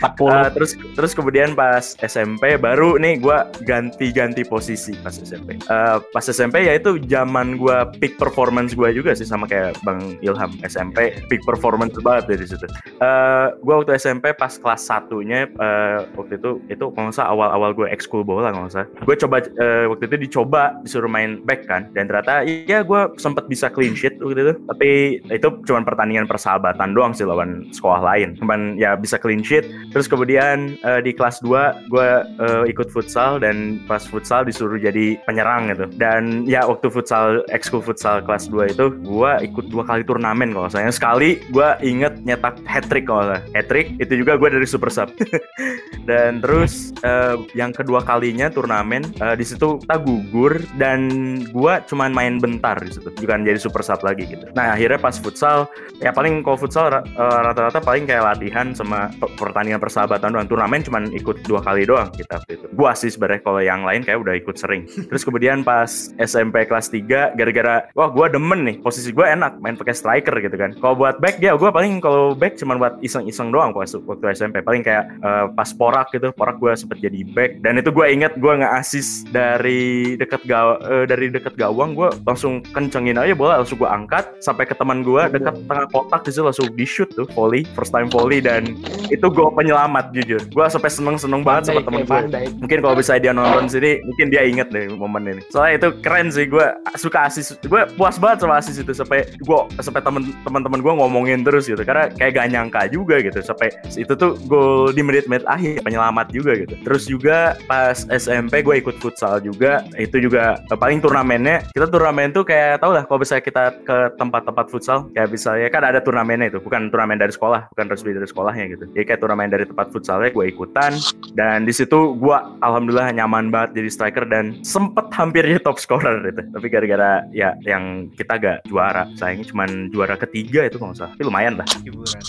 40. 0.00 0.20
Uh, 0.20 0.48
terus 0.52 0.70
terus 0.96 1.12
kemudian 1.12 1.52
pas 1.54 1.84
SMP 2.00 2.56
baru 2.56 2.96
nih 2.98 3.20
gue 3.22 3.38
ganti-ganti 3.64 4.42
posisi 4.46 4.94
pas 5.00 5.14
SMP. 5.14 5.56
Uh, 5.70 6.02
pas 6.10 6.24
SMP 6.24 6.66
ya 6.66 6.76
itu 6.76 6.98
zaman 7.06 7.56
gue 7.58 7.78
peak 8.02 8.18
performance 8.18 8.74
gue 8.74 8.90
juga 8.94 9.14
sih 9.14 9.26
sama 9.26 9.46
kayak 9.46 9.78
Bang 9.86 10.18
Ilham 10.24 10.54
SMP 10.66 11.14
peak 11.28 11.42
performance 11.46 11.94
banget 12.00 12.36
dari 12.36 12.44
situ. 12.46 12.66
Uh, 12.98 13.54
gue 13.62 13.74
waktu 13.74 13.96
SMP 13.96 14.32
pas 14.34 14.52
kelas 14.56 14.82
satunya 14.86 15.46
uh, 15.58 16.06
waktu 16.30 16.38
itu 16.38 16.50
itu 16.70 16.84
kalau 16.94 17.10
nggak 17.10 17.16
salah 17.18 17.30
awal-awal 17.34 17.70
gue 17.74 17.86
ekskul 17.90 18.22
bola 18.22 18.54
kalau 18.54 18.70
nggak 18.70 18.74
salah. 18.78 18.88
Gue 19.02 19.16
coba 19.18 19.36
uh, 19.42 19.84
waktu 19.90 20.04
itu 20.06 20.16
dicoba 20.30 20.62
disuruh 20.86 21.10
main 21.10 21.42
back 21.42 21.66
kan 21.66 21.90
dan 21.90 22.06
ternyata 22.06 22.46
ya 22.46 22.86
gue 22.86 23.00
sempet 23.18 23.50
bisa 23.50 23.66
clean 23.66 23.98
sheet 23.98 24.22
waktu 24.22 24.46
itu 24.46 24.54
tapi 24.70 24.90
itu 25.26 25.48
cuma 25.66 25.82
pertandingan 25.82 26.30
persahabatan 26.30 26.94
doang 26.94 27.10
sih 27.10 27.26
lawan 27.26 27.66
sekolah 27.74 27.98
lain. 27.98 28.38
Cuman 28.38 28.78
ya 28.78 28.94
bisa 28.94 29.18
clean 29.18 29.42
sheet 29.42 29.66
Terus 29.90 30.06
kemudian 30.06 30.78
eh, 30.86 31.00
di 31.02 31.10
kelas 31.10 31.42
2 31.42 31.90
gue 31.90 32.08
eh, 32.22 32.64
ikut 32.70 32.94
futsal 32.94 33.42
dan 33.42 33.82
pas 33.90 34.02
futsal 34.06 34.46
disuruh 34.46 34.78
jadi 34.78 35.18
penyerang 35.26 35.74
gitu. 35.74 35.90
Dan 35.98 36.46
ya 36.46 36.62
waktu 36.62 36.86
futsal 36.92 37.42
ekskul 37.50 37.82
futsal 37.82 38.22
kelas 38.22 38.46
2 38.46 38.70
itu 38.76 38.86
gue 39.02 39.32
ikut 39.50 39.66
dua 39.70 39.82
kali 39.82 40.06
turnamen 40.06 40.54
kalau 40.54 40.70
saya 40.70 40.90
sekali 40.92 41.42
gue 41.50 41.68
inget 41.82 42.22
nyetak 42.22 42.60
hat 42.66 42.86
trick 42.86 43.08
kalau 43.08 43.34
hat 43.34 43.66
trick 43.66 43.96
itu 43.98 44.22
juga 44.22 44.38
gue 44.38 44.48
dari 44.52 44.66
super 44.68 44.92
sub. 44.92 45.10
dan 46.10 46.19
terus 46.44 46.92
eh, 47.00 47.36
yang 47.56 47.72
kedua 47.72 48.04
kalinya 48.04 48.52
turnamen 48.52 49.02
eh, 49.20 49.34
di 49.38 49.44
situ 49.46 49.80
kita 49.80 49.96
gugur 50.00 50.60
dan 50.76 51.08
gue 51.48 51.74
cuman 51.88 52.10
main 52.12 52.36
bentar 52.36 52.76
di 52.80 52.92
situ. 52.92 53.08
Bukan 53.10 53.46
jadi 53.46 53.56
super 53.56 53.80
sub 53.80 54.00
lagi 54.04 54.28
gitu. 54.28 54.44
Nah 54.52 54.76
akhirnya 54.76 55.00
pas 55.00 55.16
futsal 55.16 55.66
ya 56.04 56.12
paling 56.12 56.44
kalau 56.44 56.58
futsal 56.60 56.92
eh, 56.92 57.00
rata-rata 57.16 57.80
paling 57.80 58.04
kayak 58.04 58.36
latihan 58.36 58.76
sama 58.76 59.08
pe- 59.16 59.32
pertandingan 59.40 59.80
persahabatan 59.80 60.36
doang. 60.36 60.48
Turnamen 60.50 60.84
cuman 60.84 61.02
ikut 61.14 61.46
dua 61.46 61.64
kali 61.64 61.88
doang 61.88 62.12
kita 62.12 62.42
waktu 62.42 62.60
itu. 62.60 62.66
Gua 62.76 62.92
sih 62.92 63.08
sebenarnya 63.08 63.40
kalau 63.40 63.60
yang 63.64 63.82
lain 63.86 64.04
kayak 64.04 64.20
udah 64.20 64.34
ikut 64.36 64.56
sering. 64.60 64.84
Terus 65.08 65.22
kemudian 65.24 65.64
pas 65.64 66.12
SMP 66.20 66.68
kelas 66.68 66.92
3 66.92 67.38
gara-gara 67.38 67.88
wah 67.96 68.10
gua 68.12 68.28
demen 68.28 68.66
nih. 68.66 68.76
Posisi 68.84 69.14
gua 69.14 69.32
enak 69.32 69.62
main 69.62 69.78
pakai 69.78 69.94
striker 69.96 70.36
gitu 70.42 70.56
kan. 70.58 70.76
Kalau 70.76 70.94
buat 70.98 71.22
back 71.22 71.40
ya 71.40 71.56
gua 71.56 71.72
paling 71.72 72.02
kalau 72.02 72.36
back 72.36 72.60
cuman 72.60 72.76
buat 72.76 72.94
iseng-iseng 73.00 73.48
doang 73.54 73.72
pas 73.72 73.88
waktu 73.88 74.24
SMP 74.34 74.60
paling 74.60 74.82
kayak 74.84 75.04
eh, 75.22 75.46
pas 75.54 75.70
porak 75.72 76.09
gitu. 76.10 76.34
Porak 76.34 76.58
gua 76.58 76.74
sempet 76.74 76.98
jadi 76.98 77.22
back. 77.30 77.62
Dan 77.62 77.78
itu 77.78 77.94
gua 77.94 78.10
inget 78.10 78.34
gua 78.42 78.58
nggak 78.58 78.74
asis 78.82 79.24
dari 79.30 80.18
deket 80.18 80.42
gaw 80.44 80.76
eh, 80.82 81.04
dari 81.06 81.30
deket 81.30 81.54
gawang. 81.54 81.94
Gua 81.94 82.10
langsung 82.26 82.60
kencengin 82.74 83.16
aja 83.16 83.32
bola 83.38 83.62
langsung 83.62 83.78
gua 83.78 83.94
angkat. 83.94 84.26
Sampai 84.42 84.66
ke 84.66 84.74
teman 84.74 85.06
gua 85.06 85.30
dekat 85.30 85.54
tengah 85.70 85.86
kotak 85.94 86.26
di 86.26 86.30
situ 86.34 86.42
langsung 86.42 86.68
di 86.74 86.86
shoot 86.86 87.10
tuh 87.14 87.26
volley 87.32 87.62
first 87.78 87.94
time 87.94 88.10
volley. 88.10 88.42
Dan 88.42 88.74
itu 89.12 89.26
gol 89.30 89.54
penyelamat 89.54 90.10
jujur. 90.14 90.42
Gue 90.50 90.66
sampai 90.66 90.90
seneng 90.90 91.16
seneng 91.20 91.42
banget 91.46 91.70
sama 91.70 91.82
temen 91.84 92.00
kayak 92.06 92.30
gue 92.30 92.50
mungkin 92.58 92.78
kalau 92.80 92.94
bisa 92.96 93.20
dia 93.20 93.32
nonton 93.36 93.68
sini 93.68 94.00
mungkin 94.06 94.26
dia 94.32 94.42
inget 94.46 94.68
deh 94.72 94.88
momen 94.90 95.28
ini. 95.28 95.42
Soalnya 95.52 95.74
itu 95.76 95.88
keren 96.00 96.32
sih 96.32 96.48
gue 96.48 96.66
suka 96.96 97.28
asis 97.28 97.54
gue 97.60 97.80
puas 97.94 98.16
banget 98.16 98.46
sama 98.46 98.58
asis 98.58 98.80
itu 98.80 98.92
sampai 98.96 99.28
gue 99.36 99.58
sampai 99.80 100.00
temen 100.00 100.22
teman-teman 100.42 100.80
gue 100.80 100.92
ngomongin 100.96 101.40
terus 101.44 101.68
gitu. 101.68 101.80
Karena 101.84 102.08
kayak 102.10 102.32
gak 102.36 102.48
nyangka 102.50 102.80
juga 102.88 103.20
gitu 103.20 103.38
sampai 103.44 103.68
itu 103.94 104.12
tuh 104.16 104.36
gol 104.48 104.90
di 104.96 105.02
menit-menit 105.04 105.44
akhir 105.44 105.84
penyelamat 105.84 105.99
juga 106.32 106.56
gitu. 106.56 106.74
Terus 106.80 107.02
juga 107.06 107.38
pas 107.68 108.06
SMP 108.08 108.64
gue 108.64 108.80
ikut 108.80 108.96
futsal 108.98 109.42
juga 109.44 109.84
itu 110.00 110.16
juga 110.22 110.60
eh, 110.68 110.78
paling 110.78 111.02
turnamennya 111.02 111.68
kita 111.72 111.86
turnamen 111.90 112.32
tuh 112.32 112.44
kayak 112.46 112.80
tau 112.80 112.94
lah 112.96 113.04
kalau 113.04 113.20
misalnya 113.20 113.44
kita 113.44 113.64
ke 113.84 113.98
tempat-tempat 114.16 114.66
futsal 114.72 115.06
kayak 115.12 115.28
misalnya 115.28 115.68
kan 115.68 115.82
ada 115.84 116.00
turnamennya 116.00 116.48
itu 116.48 116.58
bukan 116.62 116.88
turnamen 116.88 117.20
dari 117.20 117.32
sekolah 117.34 117.68
bukan 117.74 117.86
resmi 117.92 118.16
dari 118.16 118.28
sekolahnya 118.28 118.64
gitu. 118.72 118.84
Jadi 118.96 119.04
kayak 119.04 119.20
turnamen 119.20 119.50
dari 119.52 119.64
tempat 119.68 119.92
futsalnya 119.92 120.30
gue 120.32 120.44
ikutan 120.48 120.92
dan 121.36 121.68
di 121.68 121.72
situ 121.74 122.16
gue 122.16 122.36
alhamdulillah 122.64 123.12
nyaman 123.12 123.52
banget 123.52 123.82
jadi 123.82 123.88
striker 123.92 124.24
dan 124.26 124.58
sempet 124.64 125.12
hampir 125.12 125.44
jadi 125.44 125.60
top 125.60 125.76
scorer 125.82 126.24
itu 126.24 126.42
tapi 126.50 126.66
gara-gara 126.72 127.24
ya 127.34 127.52
yang 127.66 128.08
kita 128.14 128.40
gak 128.40 128.58
juara 128.66 129.04
sayangnya 129.18 129.46
cuman 129.50 129.90
juara 129.92 130.14
ketiga 130.16 130.64
itu 130.66 130.80
kalau 130.80 130.92
nggak 130.92 131.00
salah. 131.00 131.12
Tapi 131.14 131.24
lumayan 131.26 131.54
lah. 131.58 131.66
Hiburan. 131.82 132.22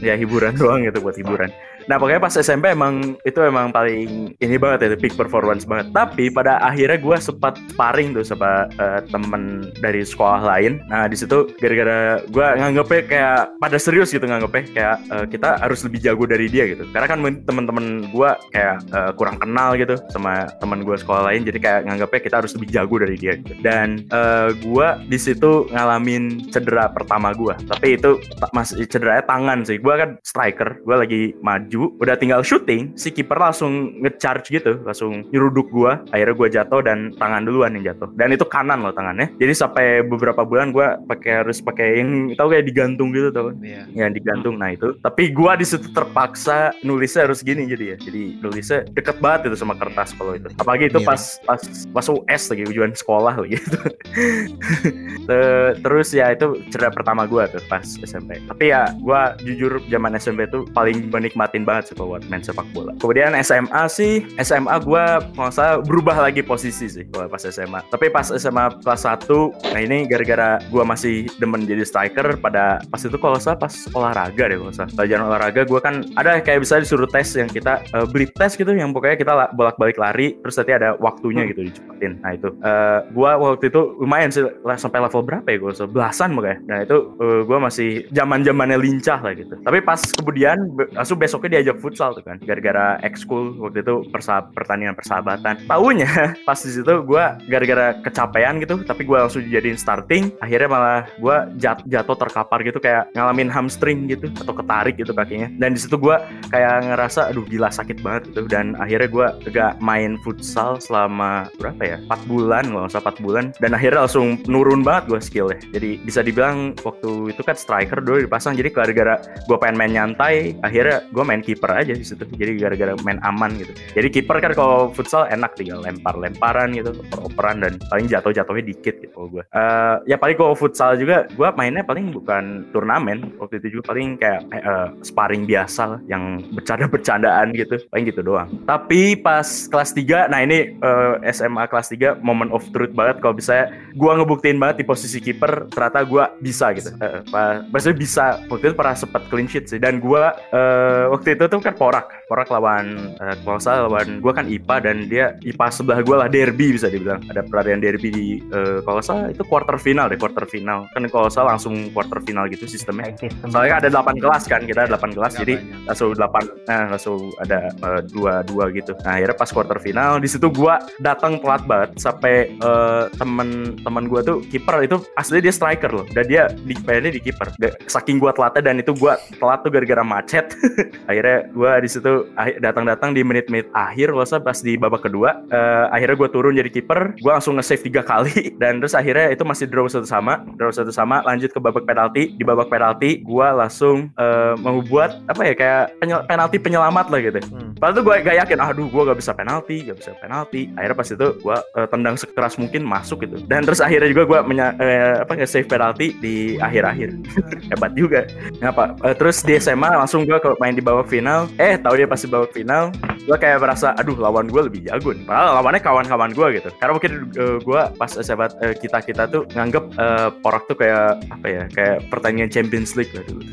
Ya 0.00 0.14
hiburan 0.16 0.52
doang 0.56 0.80
gitu 0.86 0.98
buat 1.02 1.16
hiburan 1.18 1.50
Nah 1.90 1.96
pokoknya 2.00 2.20
pas 2.22 2.34
SMP 2.34 2.72
emang 2.72 3.16
itu 3.22 3.40
emang 3.40 3.70
paling 3.70 4.32
ini 4.38 4.56
banget 4.56 4.88
ya 4.88 4.96
peak 4.96 5.14
performance 5.18 5.68
banget. 5.68 5.92
Tapi 5.92 6.30
pada 6.32 6.60
akhirnya 6.62 6.98
gue 7.00 7.16
sempat 7.20 7.58
sparring 7.72 8.16
tuh 8.16 8.24
sama 8.24 8.68
eh, 8.78 9.00
temen 9.08 9.68
dari 9.80 10.02
sekolah 10.04 10.40
lain. 10.44 10.80
Nah 10.88 11.06
di 11.10 11.16
situ 11.18 11.50
gara-gara 11.60 12.20
gue 12.24 12.46
nganggepnya 12.60 13.02
kayak 13.08 13.40
pada 13.60 13.76
serius 13.80 14.10
gitu 14.12 14.24
nganggepnya 14.24 14.64
kayak 14.72 14.96
eh, 15.10 15.26
kita 15.28 15.60
harus 15.60 15.80
lebih 15.84 16.00
jago 16.00 16.24
dari 16.24 16.46
dia 16.48 16.64
gitu. 16.70 16.84
Karena 16.92 17.06
kan 17.10 17.18
men- 17.20 17.42
temen-temen 17.44 18.08
gue 18.10 18.30
kayak 18.54 18.76
eh, 18.92 19.12
kurang 19.18 19.36
kenal 19.40 19.76
gitu 19.76 19.98
sama 20.10 20.48
temen 20.58 20.82
gue 20.86 20.96
sekolah 20.96 21.32
lain. 21.32 21.44
Jadi 21.44 21.58
kayak 21.60 21.80
nganggepnya 21.88 22.20
kita 22.22 22.36
harus 22.40 22.52
lebih 22.56 22.68
jago 22.72 22.96
dari 23.00 23.16
dia. 23.18 23.32
Gitu. 23.36 23.54
Dan 23.60 24.06
eh, 24.08 24.48
gue 24.56 24.88
di 25.08 25.18
situ 25.20 25.68
ngalamin 25.70 26.48
cedera 26.50 26.88
pertama 26.88 27.34
gue. 27.36 27.54
Tapi 27.68 27.98
itu 27.98 28.16
masih 28.56 28.86
cederanya 28.88 29.24
tangan 29.26 29.66
sih. 29.66 29.76
Gue 29.78 29.94
kan 29.98 30.10
striker. 30.24 30.80
Gue 30.84 30.96
lagi 30.96 31.22
maju, 31.42 31.73
udah 31.76 32.14
tinggal 32.14 32.40
shooting. 32.40 32.94
Si 32.94 33.10
kiper 33.10 33.36
langsung 33.36 33.98
ngecharge 33.98 34.50
gitu, 34.50 34.78
langsung 34.82 35.26
nyeruduk 35.30 35.68
gue. 35.68 35.92
Akhirnya 36.10 36.34
gue 36.34 36.48
jatuh 36.50 36.80
dan 36.80 37.10
tangan 37.14 37.42
duluan 37.42 37.74
yang 37.74 37.94
jatuh. 37.94 38.08
Dan 38.14 38.30
itu 38.30 38.44
kanan 38.44 38.82
loh 38.82 38.92
tangannya. 38.92 39.32
Jadi 39.36 39.52
sampai 39.52 39.86
beberapa 40.02 40.44
bulan 40.44 40.70
gue 40.70 40.86
pakai 41.04 41.42
harus 41.42 41.58
pakai 41.58 41.98
yang 41.98 42.10
tau 42.34 42.48
kayak 42.48 42.64
digantung 42.64 43.10
gitu 43.10 43.30
tau? 43.30 43.50
Iya. 43.54 43.86
yang 43.94 44.10
digantung 44.10 44.56
nah 44.56 44.68
itu 44.68 44.92
tapi 45.00 45.30
gua 45.30 45.54
di 45.54 45.64
situ 45.64 45.88
terpaksa 45.90 46.74
nulisnya 46.82 47.24
harus 47.24 47.40
gini 47.40 47.64
jadi 47.64 47.94
ya 47.94 47.96
jadi 47.96 48.22
nulisnya 48.40 48.78
deket 48.92 49.16
banget 49.18 49.48
itu 49.48 49.56
sama 49.56 49.72
kertas 49.74 50.12
kalau 50.12 50.34
itu 50.34 50.50
apalagi 50.58 50.90
itu 50.90 51.00
Iya. 51.00 51.08
pas 51.08 51.22
pas 51.46 51.60
pas 51.92 52.06
US 52.08 52.42
lagi 52.50 52.62
ujian 52.66 52.92
sekolah 52.92 53.34
lagi 53.40 53.56
itu 53.56 53.78
Te- 55.26 55.74
terus 55.80 56.12
ya 56.12 56.32
itu 56.32 56.60
cedera 56.68 56.90
pertama 56.90 57.24
gua 57.24 57.48
tuh 57.48 57.62
pas 57.66 57.84
SMP 57.84 58.36
tapi 58.44 58.70
ya 58.70 58.92
gua 59.00 59.34
jujur 59.40 59.80
zaman 59.88 60.12
SMP 60.16 60.44
tuh 60.48 60.68
paling 60.70 61.08
menikmatin 61.08 61.63
banget 61.64 61.92
sih 61.92 61.94
buat 61.96 62.22
main 62.28 62.40
sepak 62.40 62.66
bola. 62.72 62.92
Kemudian 63.00 63.32
SMA 63.40 63.82
sih 63.88 64.12
SMA 64.38 64.76
gua 64.80 65.24
kalau 65.34 65.50
berubah 65.82 66.16
lagi 66.20 66.40
posisi 66.40 66.86
sih 66.86 67.04
kalau 67.08 67.26
pas 67.26 67.42
SMA 67.42 67.80
tapi 67.88 68.08
pas 68.08 68.28
SMA 68.28 68.80
kelas 68.84 69.02
1 69.04 69.72
nah 69.74 69.80
ini 69.80 70.04
gara-gara 70.04 70.60
gua 70.68 70.84
masih 70.84 71.26
demen 71.38 71.64
jadi 71.64 71.82
striker 71.82 72.36
pada 72.38 72.84
pas 72.88 73.00
itu 73.00 73.16
kalau 73.16 73.40
salah 73.40 73.58
pas 73.58 73.74
olahraga 73.92 74.44
deh 74.48 74.58
kalau 74.60 74.72
salah. 74.72 74.90
Pelajaran 74.94 75.24
olahraga 75.26 75.60
gua 75.64 75.80
kan 75.80 75.94
ada 76.14 76.38
kayak 76.38 76.62
bisa 76.62 76.78
disuruh 76.78 77.08
tes 77.08 77.32
yang 77.34 77.48
kita 77.48 77.80
eh, 77.82 78.06
beli 78.06 78.28
tes 78.30 78.54
gitu 78.54 78.70
yang 78.70 78.92
pokoknya 78.92 79.16
kita 79.16 79.32
la- 79.32 79.52
bolak-balik 79.52 79.96
lari 79.96 80.36
terus 80.40 80.54
nanti 80.56 80.72
ada 80.72 80.94
waktunya 81.00 81.48
gitu 81.48 81.64
dicepetin. 81.64 82.20
Nah 82.20 82.32
itu 82.36 82.48
Eh, 82.54 82.98
gua 83.12 83.36
waktu 83.36 83.68
itu 83.68 83.98
lumayan 84.00 84.30
sih 84.30 84.40
sampai 84.76 85.00
level 85.02 85.20
berapa 85.20 85.44
ya 85.48 85.58
gua 85.58 85.70
rasa? 85.74 85.84
belasan 85.84 86.32
makanya 86.32 86.58
nah 86.64 86.78
itu 86.80 86.96
eh, 87.18 87.40
gua 87.44 87.58
masih 87.60 87.88
zaman 88.10 88.40
zamannya 88.40 88.78
lincah 88.78 89.20
lah 89.20 89.32
gitu. 89.34 89.54
Tapi 89.60 89.78
pas 89.80 90.00
kemudian 90.00 90.56
langsung 90.92 91.18
besoknya 91.18 91.53
diajak 91.56 91.80
futsal 91.80 92.12
tuh 92.12 92.26
kan 92.26 92.36
gara-gara 92.44 93.00
ekskul 93.00 93.56
waktu 93.62 93.80
itu 93.80 94.04
persa 94.12 94.44
pertandingan 94.52 94.92
persahabatan. 94.92 95.64
Tahunya 95.64 96.10
pas 96.48 96.58
di 96.60 96.70
situ 96.70 96.92
gua 97.06 97.40
gara-gara 97.48 97.96
kecapean 98.04 98.60
gitu 98.60 98.84
tapi 98.84 99.08
gua 99.08 99.24
langsung 99.24 99.46
dijadiin 99.48 99.80
starting 99.80 100.28
akhirnya 100.44 100.68
malah 100.68 101.00
gua 101.22 101.48
jat- 101.56 101.86
jatuh 101.88 102.16
terkapar 102.18 102.60
gitu 102.60 102.76
kayak 102.82 103.08
ngalamin 103.16 103.48
hamstring 103.48 104.04
gitu 104.10 104.28
atau 104.36 104.52
ketarik 104.52 105.00
gitu 105.00 105.16
kakinya. 105.16 105.48
Dan 105.56 105.72
di 105.72 105.80
situ 105.80 105.96
gua 105.96 106.28
kayak 106.52 106.92
ngerasa 106.92 107.32
aduh 107.32 107.46
gila 107.48 107.72
sakit 107.72 108.04
banget 108.04 108.28
gitu. 108.34 108.44
Dan 108.50 108.76
akhirnya 108.76 109.08
gua 109.08 109.26
gak 109.48 109.80
main 109.80 110.20
futsal 110.20 110.76
selama 110.76 111.48
berapa 111.56 111.82
ya? 111.82 111.96
4 112.10 112.30
bulan 112.30 112.68
nggak 112.68 112.92
salah 112.92 113.14
4 113.14 113.24
bulan. 113.24 113.44
Dan 113.62 113.72
akhirnya 113.72 113.94
akhirnya 113.94 114.10
langsung 114.10 114.28
nurun 114.50 114.82
banget 114.82 115.04
gue 115.06 115.20
skillnya. 115.22 115.58
Jadi 115.70 116.02
bisa 116.02 116.18
dibilang 116.18 116.74
waktu 116.82 117.30
itu 117.30 117.42
kan 117.46 117.54
striker 117.54 118.02
dulu 118.02 118.26
dipasang 118.26 118.58
jadi 118.58 118.74
gara-gara 118.74 119.22
gue 119.46 119.56
pengen 119.60 119.78
main 119.78 119.92
nyantai 119.94 120.58
akhirnya 120.66 121.06
gue 121.14 121.22
main 121.22 121.43
kiper 121.44 121.70
aja 121.70 121.92
di 121.92 122.02
situ. 122.02 122.24
Jadi 122.24 122.56
gara-gara 122.58 122.92
main 123.04 123.20
aman 123.22 123.52
gitu. 123.54 123.70
Jadi 123.92 124.08
kiper 124.10 124.40
kan 124.40 124.52
kalau 124.52 124.88
futsal 124.90 125.28
enak 125.28 125.52
tinggal 125.54 125.84
lempar-lemparan 125.84 126.72
gitu 126.72 126.96
oper-operan 127.04 127.60
dan 127.60 127.72
paling 127.86 128.08
jatuh-jatuhnya 128.08 128.64
dikit 128.64 128.96
gitu 128.98 129.12
kalau 129.12 129.28
gue 129.30 129.44
Eh, 129.54 129.96
ya 130.08 130.16
paling 130.16 130.34
kalau 130.34 130.56
futsal 130.56 130.96
juga 130.96 131.28
gue 131.28 131.48
mainnya 131.54 131.84
paling 131.84 132.10
bukan 132.10 132.66
turnamen 132.72 133.36
waktu 133.36 133.60
itu 133.60 133.78
juga 133.78 133.92
paling 133.92 134.16
kayak 134.16 134.40
eh, 134.50 134.88
sparring 135.04 135.44
biasa 135.44 135.82
lah 135.86 136.00
yang 136.08 136.40
bercanda-bercandaan 136.50 137.54
gitu 137.54 137.78
paling 137.88 138.04
gitu 138.04 138.20
doang. 138.20 138.48
Tapi 138.64 139.16
pas 139.16 139.44
kelas 139.68 139.90
3 139.92 140.28
nah 140.28 140.40
ini 140.40 140.74
eh, 140.74 141.14
SMA 141.30 141.68
kelas 141.68 141.92
3 141.92 142.18
moment 142.20 142.50
of 142.50 142.64
truth 142.70 142.92
banget 142.92 143.20
kalau 143.20 143.34
bisa 143.34 143.68
gue 143.94 144.10
ngebuktiin 144.10 144.58
banget 144.58 144.82
di 144.82 144.86
posisi 144.86 145.18
kiper 145.18 145.68
ternyata 145.70 146.02
gue 146.02 146.24
bisa 146.40 146.72
gitu. 146.72 146.90
Eh, 146.98 147.20
pa- 147.28 147.62
maksudnya 147.68 147.96
bisa 147.96 148.24
waktu 148.48 148.70
itu 148.70 148.76
pernah 148.76 148.96
sempet 148.96 149.22
clean 149.28 149.46
sheet 149.46 149.66
sih. 149.66 149.78
Dan 149.78 149.98
gue 149.98 150.22
eh, 150.50 151.04
waktu 151.10 151.33
itu 151.34 151.44
tuh 151.50 151.60
kan 151.60 151.74
porak. 151.74 152.06
Porak 152.30 152.48
lawan 152.48 153.14
eh, 153.18 153.34
kalau 153.42 153.58
salah 153.60 153.90
lawan 153.90 154.22
gue 154.22 154.32
kan 154.32 154.46
IPA 154.46 154.76
dan 154.80 154.96
dia 155.10 155.24
IPA 155.42 155.66
sebelah 155.74 156.00
gue 156.00 156.16
lah 156.16 156.28
derby 156.30 156.74
bisa 156.74 156.88
dibilang. 156.88 157.20
Ada 157.28 157.42
peradian 157.46 157.82
derby 157.82 158.08
di 158.10 158.26
eh, 158.52 158.78
kalau 158.86 159.02
salah 159.02 159.30
itu 159.30 159.42
quarter 159.44 159.76
final 159.76 160.06
deh 160.06 160.18
quarter 160.18 160.46
final. 160.46 160.86
Kan 160.94 161.06
kalau 161.10 161.28
salah 161.28 161.56
langsung 161.56 161.90
quarter 161.90 162.22
final 162.22 162.46
gitu 162.48 162.64
sistemnya. 162.70 163.12
Sistem. 163.14 163.50
soalnya 163.50 163.76
kan 163.76 163.78
ada 163.86 163.90
8 164.00 164.22
kelas 164.22 164.42
kan 164.48 164.60
kita 164.64 164.86
ada 164.86 164.96
8 164.96 165.16
kelas 165.16 165.32
jadi 165.38 165.54
banyak. 165.58 165.86
langsung 165.88 166.10
8 166.16 166.68
nah 166.68 166.82
langsung 166.94 167.18
ada 167.40 167.58
eh, 167.70 168.00
dua 168.10 168.34
dua 168.46 168.64
gitu. 168.70 168.92
Nah 169.02 169.18
akhirnya 169.18 169.36
pas 169.36 169.50
quarter 169.50 169.78
final 169.80 170.22
di 170.22 170.28
situ 170.28 170.46
gua 170.52 170.80
datang 171.00 171.40
telat 171.40 171.62
banget 171.66 171.90
sampai 171.98 172.54
eh, 172.54 173.04
temen 173.16 173.78
temen 173.80 174.04
gua 174.06 174.20
tuh 174.22 174.44
kiper 174.48 174.84
itu 174.84 174.96
asli 175.18 175.40
dia 175.40 175.52
striker 175.54 175.90
loh. 175.90 176.06
Dan 176.12 176.24
dia 176.28 176.48
di 176.52 176.74
di 177.10 177.20
kiper. 177.20 177.56
Saking 177.88 178.20
gua 178.20 178.32
telatnya 178.36 178.72
dan 178.72 178.76
itu 178.80 178.92
gua 178.94 179.16
telat 179.40 179.64
tuh 179.64 179.70
gara-gara 179.72 180.04
macet. 180.04 180.52
Akhirnya 181.10 181.23
gua 181.52 181.80
di 181.80 181.88
situ 181.88 182.28
datang-datang 182.60 183.12
di 183.12 183.24
menit-menit 183.24 183.68
akhir 183.72 184.12
loh 184.12 184.24
pas 184.24 184.58
di 184.60 184.74
babak 184.74 185.06
kedua 185.06 185.40
eh, 185.48 185.84
akhirnya 185.90 186.16
gua 186.16 186.28
turun 186.28 186.54
jadi 186.54 186.70
kiper 186.70 187.18
gua 187.20 187.38
langsung 187.40 187.56
nge-save 187.56 187.84
tiga 187.84 188.02
kali 188.02 188.50
dan 188.62 188.78
terus 188.82 188.92
akhirnya 188.92 189.30
itu 189.30 189.42
masih 189.42 189.66
draw 189.66 189.86
satu 189.86 190.04
sama 190.04 190.44
draw 190.56 190.70
satu 190.70 190.90
sama 190.90 191.24
lanjut 191.24 191.50
ke 191.50 191.60
babak 191.60 191.84
penalti 191.84 192.34
di 192.34 192.44
babak 192.44 192.68
penalti 192.68 193.20
gua 193.22 193.54
langsung 193.54 194.10
eh, 194.14 194.54
membuat 194.58 195.20
apa 195.26 195.42
ya 195.44 195.54
kayak 195.54 195.84
penyel- 196.00 196.24
penalti 196.26 196.56
penyelamat 196.60 197.06
lah 197.08 197.20
gitu 197.22 197.40
Hmm. 197.44 197.63
Padahal 197.84 198.00
tuh 198.00 198.04
gue 198.08 198.16
gak 198.24 198.36
yakin, 198.40 198.58
aduh 198.64 198.88
gue 198.88 199.02
gak 199.12 199.18
bisa 199.20 199.36
penalti, 199.36 199.84
gak 199.84 200.00
bisa 200.00 200.16
penalti. 200.16 200.72
Akhirnya 200.72 200.96
pas 200.96 201.04
itu 201.12 201.26
gue 201.36 201.56
eh, 201.76 201.88
tendang 201.92 202.16
sekeras 202.16 202.56
mungkin 202.56 202.80
masuk 202.80 203.28
gitu. 203.28 203.44
Dan 203.44 203.60
terus 203.68 203.84
akhirnya 203.84 204.08
juga 204.08 204.24
gue 204.24 204.38
menya- 204.48 204.72
eh, 204.80 205.20
apa 205.20 205.36
save 205.44 205.68
penalti 205.68 206.16
di 206.16 206.56
akhir-akhir. 206.56 207.12
Hebat 207.76 207.92
juga. 207.92 208.24
Ngapa? 208.64 208.96
Eh, 209.04 209.12
terus 209.20 209.44
di 209.44 209.60
SMA 209.60 210.00
langsung 210.00 210.24
gue 210.24 210.32
main 210.56 210.72
di 210.72 210.80
babak 210.80 211.12
final. 211.12 211.44
Eh 211.60 211.76
tahu 211.76 212.00
dia 212.00 212.08
pas 212.08 212.16
di 212.16 212.24
babak 212.24 212.56
final, 212.56 212.88
gue 213.20 213.36
kayak 213.36 213.60
merasa, 213.60 213.92
aduh 214.00 214.16
lawan 214.16 214.48
gue 214.48 214.62
lebih 214.64 214.88
jago 214.88 215.12
nih. 215.12 215.28
Padahal 215.28 215.60
lawannya 215.60 215.80
kawan-kawan 215.84 216.32
gue 216.32 216.46
gitu. 216.56 216.72
Karena 216.80 216.92
mungkin 216.96 217.12
gue 217.36 217.80
pas 218.00 218.10
SMA 218.16 218.48
eh, 218.64 218.72
kita 218.80 219.04
kita 219.04 219.28
tuh 219.28 219.44
nganggep 219.52 219.84
eh, 219.92 220.28
porak 220.40 220.64
tuh 220.72 220.76
kayak 220.80 221.20
apa 221.28 221.46
ya, 221.52 221.62
kayak 221.68 222.08
pertandingan 222.08 222.48
Champions 222.48 222.96
League 222.96 223.12
lah 223.12 223.20
dulu. 223.28 223.44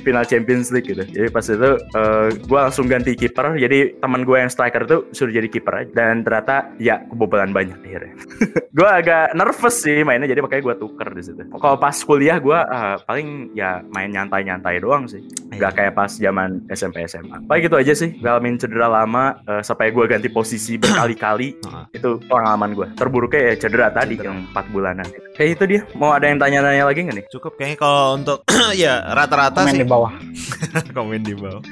final 0.00 0.24
Champions 0.24 0.72
League 0.72 0.88
gitu. 0.88 1.04
Jadi 1.04 1.28
pas 1.28 1.44
itu 1.44 1.70
eh, 1.76 2.26
gue 2.40 2.56
langsung 2.64 2.88
ganti 2.88 3.12
kiper. 3.12 3.52
Jadi 3.66 3.98
teman 3.98 4.22
gue 4.22 4.36
yang 4.38 4.46
striker 4.46 4.86
tuh 4.86 5.00
suruh 5.10 5.34
jadi 5.34 5.50
kiper 5.50 5.74
aja. 5.74 5.90
Dan 5.90 6.22
ternyata 6.22 6.70
ya 6.78 7.02
kebobolan 7.10 7.50
banyak 7.50 7.82
akhirnya. 7.82 8.14
gue 8.78 8.88
agak 8.88 9.34
nervous 9.34 9.82
sih 9.82 10.06
mainnya. 10.06 10.30
Jadi 10.30 10.38
makanya 10.38 10.62
gue 10.70 10.74
tuker 10.78 11.08
di 11.10 11.22
situ. 11.26 11.42
Kalau 11.50 11.76
pas 11.76 11.96
kuliah 11.98 12.38
gue 12.38 12.54
ah, 12.54 12.94
paling 13.02 13.50
ya 13.58 13.82
main 13.90 14.14
nyantai-nyantai 14.14 14.78
doang 14.78 15.10
sih. 15.10 15.18
Iya. 15.50 15.66
Gak 15.66 15.72
kayak 15.82 15.92
pas 15.98 16.10
zaman 16.14 16.62
SMP 16.70 17.02
SMA. 17.10 17.42
Paling 17.50 17.62
gitu 17.66 17.76
aja 17.76 17.92
sih. 17.98 18.14
Ngalamin 18.22 18.54
cedera 18.54 18.86
lama 18.86 19.42
eh, 19.42 19.62
sampai 19.66 19.90
gue 19.90 20.04
ganti 20.06 20.30
posisi 20.30 20.78
berkali-kali. 20.82 21.58
Itu 21.90 22.22
pengalaman 22.30 22.70
gue. 22.78 22.86
Terburuknya 22.94 23.50
ya 23.50 23.54
cedera 23.66 23.90
tadi 23.90 24.14
Cedera. 24.14 24.30
yang 24.30 24.38
4 24.54 24.70
bulanan. 24.70 25.06
Kayak 25.34 25.50
itu 25.58 25.64
dia. 25.66 25.80
Mau 25.98 26.14
ada 26.14 26.30
yang 26.30 26.38
tanya-tanya 26.38 26.84
lagi 26.86 27.00
nggak 27.02 27.16
nih? 27.18 27.26
Cukup 27.34 27.58
kayaknya 27.58 27.76
kalau 27.82 28.14
untuk 28.14 28.38
ya 28.82 29.02
rata-rata 29.12 29.66
Komen 29.66 29.74
sih 29.74 29.82
di 29.82 29.88
bawah. 29.88 30.12
komen 30.96 31.20
di 31.26 31.34
bawah. 31.34 31.62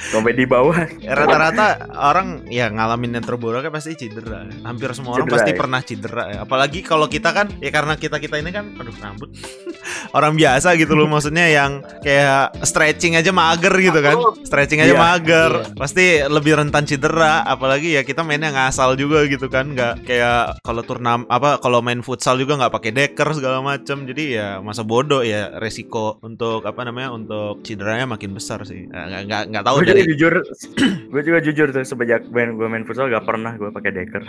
Sampai 0.00 0.32
di 0.32 0.48
bawah. 0.48 0.80
Rata-rata 0.96 1.92
orang 1.92 2.48
ya 2.48 2.72
ngalamin 2.72 3.20
yang 3.20 3.24
terburuknya 3.24 3.68
pasti 3.68 3.92
cedera. 3.94 4.48
Hampir 4.64 4.96
semua 4.96 5.20
orang 5.20 5.28
Cedera, 5.28 5.36
pasti 5.36 5.52
ya. 5.52 5.58
pernah 5.60 5.80
cedera 5.84 6.24
ya. 6.32 6.38
Apalagi 6.42 6.80
kalau 6.80 7.04
kita 7.04 7.30
kan 7.30 7.52
ya 7.60 7.68
karena 7.68 7.94
kita-kita 7.94 8.40
ini 8.40 8.50
kan 8.50 8.72
aduh 8.80 8.96
rambut. 8.96 9.28
orang 10.16 10.34
biasa 10.34 10.74
gitu 10.74 10.96
loh 10.96 11.06
maksudnya 11.06 11.46
yang 11.46 11.84
kayak 12.00 12.56
stretching 12.64 13.20
aja 13.20 13.28
mager 13.30 13.74
gitu 13.76 14.00
kan. 14.00 14.16
Stretching 14.42 14.80
aja 14.80 14.88
Iya, 14.90 14.98
mager. 14.98 15.52
iya. 15.52 15.76
Pasti 15.76 16.04
lebih 16.24 16.56
rentan 16.56 16.88
cedera 16.88 17.44
apalagi 17.44 17.94
ya 17.94 18.02
kita 18.02 18.24
mainnya 18.24 18.50
ngasal 18.50 18.96
juga 18.96 19.22
gitu 19.28 19.46
kan 19.46 19.76
nggak 19.76 20.08
kayak 20.08 20.64
kalau 20.64 20.80
turnam 20.80 21.28
apa 21.28 21.60
kalau 21.60 21.84
main 21.84 22.00
futsal 22.00 22.40
juga 22.40 22.56
nggak 22.56 22.72
pakai 22.72 22.90
deker 22.90 23.28
segala 23.36 23.60
macam. 23.60 24.08
Jadi 24.08 24.24
ya 24.34 24.58
masa 24.64 24.80
bodoh 24.80 25.20
ya 25.20 25.60
resiko 25.60 26.16
untuk 26.24 26.64
apa 26.64 26.88
namanya 26.88 27.12
untuk 27.12 27.60
cederanya 27.62 28.08
makin 28.08 28.32
besar 28.32 28.64
sih. 28.64 28.88
Nggak 28.88 29.20
nggak 29.28 29.42
nggak 29.52 29.64
tahu 29.64 29.76
juga 29.90 29.96
dari 29.96 30.08
jujur 30.08 30.32
gue 31.12 31.22
juga 31.22 31.38
jujur 31.40 31.66
tuh 31.68 31.82
semenjak 31.82 32.22
main 32.28 32.54
gue 32.54 32.66
main 32.66 32.82
futsal 32.82 33.06
gak 33.06 33.22
pernah 33.22 33.52
gue 33.52 33.68
pakai 33.68 33.90
deker 33.92 34.22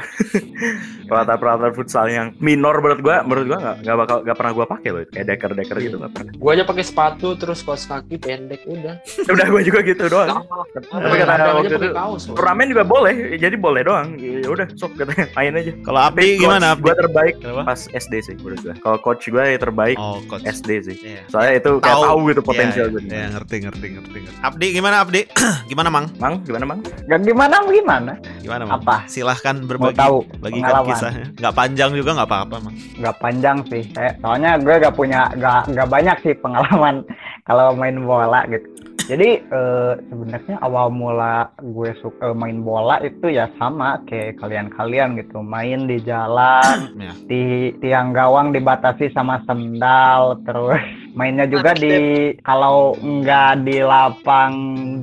peralatan 1.08 1.38
peralatan 1.38 1.72
futsal 1.72 2.06
yang 2.06 2.34
minor 2.38 2.74
menurut 2.76 3.00
gue 3.00 3.16
menurut 3.24 3.46
gue 3.48 3.60
gak, 3.60 3.76
gak 3.82 3.98
bakal 3.98 4.18
gak 4.22 4.36
pernah 4.36 4.52
gue 4.52 4.66
pakai 4.68 4.90
loh 4.90 5.02
kayak 5.08 5.26
deker 5.28 5.52
deker 5.54 5.78
gitu 5.80 5.96
gak 5.98 6.12
pernah 6.12 6.32
Gua 6.34 6.52
aja 6.52 6.64
pakai 6.64 6.84
sepatu 6.84 7.28
terus 7.36 7.62
kaos 7.62 7.84
kaki 7.84 8.18
pendek 8.18 8.66
udah. 8.66 8.96
udah 9.34 9.46
gue 9.48 9.62
juga 9.64 9.80
gitu 9.84 10.04
doang 10.08 10.42
tapi 10.90 11.16
kata 11.18 11.34
waktu 11.54 11.70
itu 11.70 11.90
turnamen 12.30 12.68
juga 12.68 12.84
boleh 12.84 13.14
jadi 13.36 13.56
boleh 13.56 13.82
doang 13.82 14.08
ya 14.18 14.48
udah 14.48 14.68
sok 14.74 14.98
katanya 14.98 15.26
main 15.32 15.54
aja 15.56 15.72
Kalau 15.82 16.00
Abdi 16.02 16.28
gimana 16.38 16.66
Abdi? 16.74 16.82
gue 16.82 16.94
terbaik 16.98 17.36
Kenapa? 17.38 17.62
pas 17.68 17.82
SD 17.88 18.14
sih 18.22 18.36
menurut 18.36 18.60
gue 18.62 18.74
kalau 18.80 18.98
coach 19.00 19.26
gue 19.26 19.44
ya 19.44 19.58
terbaik 19.58 19.94
Oh, 19.94 20.18
coach. 20.26 20.42
SD 20.44 20.70
sih 20.82 20.96
Iya. 21.02 21.22
soalnya 21.28 21.54
itu 21.58 21.72
kayak 21.78 21.94
Tahu. 21.94 22.04
tahu 22.06 22.20
gitu 22.30 22.42
potensial 22.42 22.86
Iya, 22.88 22.94
gue 22.94 23.02
iya, 23.06 23.26
ngerti, 23.30 23.56
ngerti, 23.60 23.88
ngerti, 23.92 24.18
ngerti. 24.22 24.40
Abdi 24.42 24.68
gimana 24.72 24.96
Abdi? 25.00 25.22
gimana 25.66 25.90
Mang? 25.90 26.06
mang 26.18 26.36
gimana 26.44 26.66
mang 26.66 26.80
Gak 27.06 27.22
gimana 27.24 27.56
gimana? 27.66 28.14
Gimana 28.42 28.64
Mang? 28.68 28.74
Apa? 28.82 28.96
Silahkan 29.06 29.56
Mau 29.60 29.68
berbagi 29.68 29.98
tahu 30.00 30.18
bagikan 30.40 30.62
pengalaman? 30.72 30.90
kisahnya. 30.94 31.26
Nggak 31.38 31.56
panjang 31.56 31.92
juga 31.96 32.10
nggak 32.18 32.30
apa-apa 32.30 32.56
Mang. 32.64 32.76
Gak 32.98 33.16
panjang 33.20 33.58
sih. 33.68 33.84
Saya, 33.92 34.12
soalnya 34.22 34.52
gue 34.58 34.76
gak 34.78 34.96
punya 34.96 35.22
gak, 35.36 35.62
gak 35.74 35.90
banyak 35.90 36.18
sih 36.22 36.34
pengalaman 36.38 36.96
kalau 37.48 37.74
main 37.74 37.98
bola 38.04 38.44
gitu. 38.48 38.68
Jadi 39.02 39.44
eh, 39.44 39.94
sebenarnya 40.08 40.62
awal 40.62 40.88
mula 40.88 41.52
gue 41.60 41.92
suka 42.00 42.32
main 42.32 42.62
bola 42.62 43.02
itu 43.02 43.28
ya 43.28 43.50
sama 43.60 44.00
kayak 44.08 44.40
kalian-kalian 44.40 45.20
gitu, 45.20 45.42
main 45.42 45.90
di 45.90 46.00
jalan, 46.06 46.94
Ya. 47.02 47.12
di 47.28 47.74
tiang 47.82 48.14
gawang 48.14 48.54
dibatasi 48.56 49.10
sama 49.12 49.42
sendal, 49.44 50.40
terus 50.46 50.80
mainnya 51.12 51.44
juga 51.48 51.76
di 51.76 52.32
kalau 52.44 52.96
nggak 53.00 53.68
di 53.68 53.84
lapang 53.84 54.54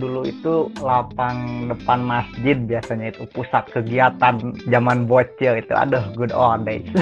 dulu 0.01 0.25
itu 0.25 0.73
lapang 0.81 1.68
depan 1.68 2.01
masjid 2.01 2.57
biasanya 2.57 3.12
itu 3.12 3.29
pusat 3.33 3.68
kegiatan 3.73 4.40
zaman 4.73 5.05
bocil 5.05 5.61
itu. 5.61 5.73
Aduh 5.77 6.03
good 6.16 6.33
old 6.33 6.64
days. 6.64 6.87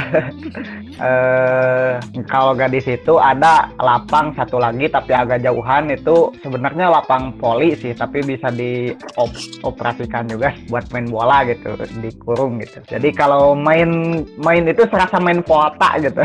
Eh 0.96 2.00
kalau 2.24 2.56
nggak 2.56 2.72
di 2.72 2.80
situ 2.80 3.20
ada 3.20 3.68
lapang 3.76 4.32
satu 4.32 4.56
lagi 4.56 4.88
tapi 4.88 5.12
agak 5.12 5.44
jauhan 5.44 5.92
itu 5.92 6.32
sebenarnya 6.40 6.88
lapang 6.88 7.36
poli 7.36 7.76
sih 7.76 7.92
tapi 7.92 8.24
bisa 8.24 8.48
dioperasikan 8.48 10.24
juga 10.24 10.56
buat 10.72 10.88
main 10.96 11.12
bola 11.12 11.44
gitu 11.44 11.76
dikurung 12.00 12.64
gitu. 12.64 12.80
Jadi 12.88 13.12
kalau 13.12 13.52
main 13.52 14.24
main 14.40 14.64
itu 14.64 14.88
serasa 14.88 15.20
main 15.20 15.44
kota 15.44 16.00
gitu. 16.00 16.24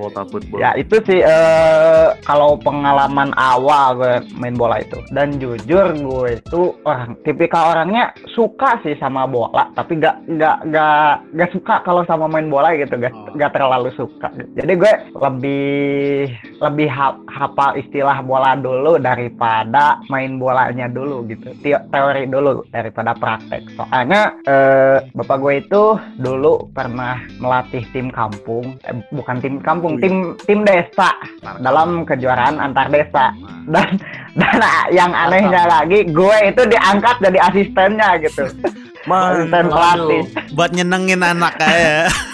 Volta 0.00 0.24
football. 0.26 0.58
Ya 0.64 0.70
itu 0.80 0.96
sih 1.04 1.20
eh, 1.20 1.83
kalau 2.22 2.56
pengalaman 2.56 3.34
awal 3.34 3.96
gue 3.96 4.14
main 4.34 4.54
bola 4.54 4.78
itu. 4.78 4.98
Dan 5.10 5.36
jujur 5.36 5.92
gue 5.92 6.28
itu 6.36 6.62
orang 6.84 7.18
tipikal 7.22 7.72
orangnya 7.72 8.04
suka 8.30 8.78
sih 8.80 8.94
sama 8.96 9.26
bola, 9.26 9.68
tapi 9.72 9.98
gak 9.98 10.16
gak 10.36 10.58
gak 10.70 11.10
gak 11.34 11.50
suka 11.50 11.74
kalau 11.82 12.04
sama 12.04 12.26
main 12.26 12.46
bola 12.46 12.70
gitu, 12.74 12.94
gak, 12.96 13.12
Oh. 13.14 13.34
gak 13.34 13.52
terlalu 13.52 13.90
suka. 13.94 14.28
Jadi 14.54 14.72
gue 14.74 14.92
lebih 15.14 16.28
lebih 16.60 16.88
ha- 16.88 17.18
hafal 17.28 17.74
istilah 17.74 18.22
bola 18.22 18.54
dulu 18.54 18.96
daripada 18.96 19.98
main 20.06 20.38
bolanya 20.38 20.86
dulu 20.86 21.26
gitu. 21.26 21.50
Teo- 21.60 21.84
teori 21.90 22.24
dulu 22.26 22.62
daripada 22.70 23.12
praktek. 23.14 23.66
Soalnya 23.74 24.22
eh, 24.44 24.98
bapak 25.12 25.38
gue 25.38 25.54
itu 25.58 25.82
dulu 26.18 26.70
pernah 26.70 27.18
melatih 27.38 27.82
tim 27.90 28.08
kampung, 28.08 28.78
eh, 28.84 28.94
bukan 29.10 29.36
tim 29.40 29.58
kampung, 29.58 29.98
tim 29.98 30.14
tim 30.44 30.62
desa 30.62 31.10
dalam 31.58 31.73
kejuaraan 32.06 32.62
antar 32.62 32.86
desa. 32.88 33.34
Dan 33.66 33.98
dan 34.34 34.58
yang 34.92 35.10
anehnya 35.10 35.66
lagi, 35.66 36.06
gue 36.06 36.36
itu 36.46 36.62
diangkat 36.68 37.16
jadi 37.22 37.38
asistennya 37.50 38.08
gitu, 38.22 38.44
Man, 39.08 39.46
asisten 39.46 39.66
pelatih. 39.68 40.22
Buat 40.56 40.70
nyenengin 40.72 41.20
anak 41.20 41.60
kayak 41.60 42.08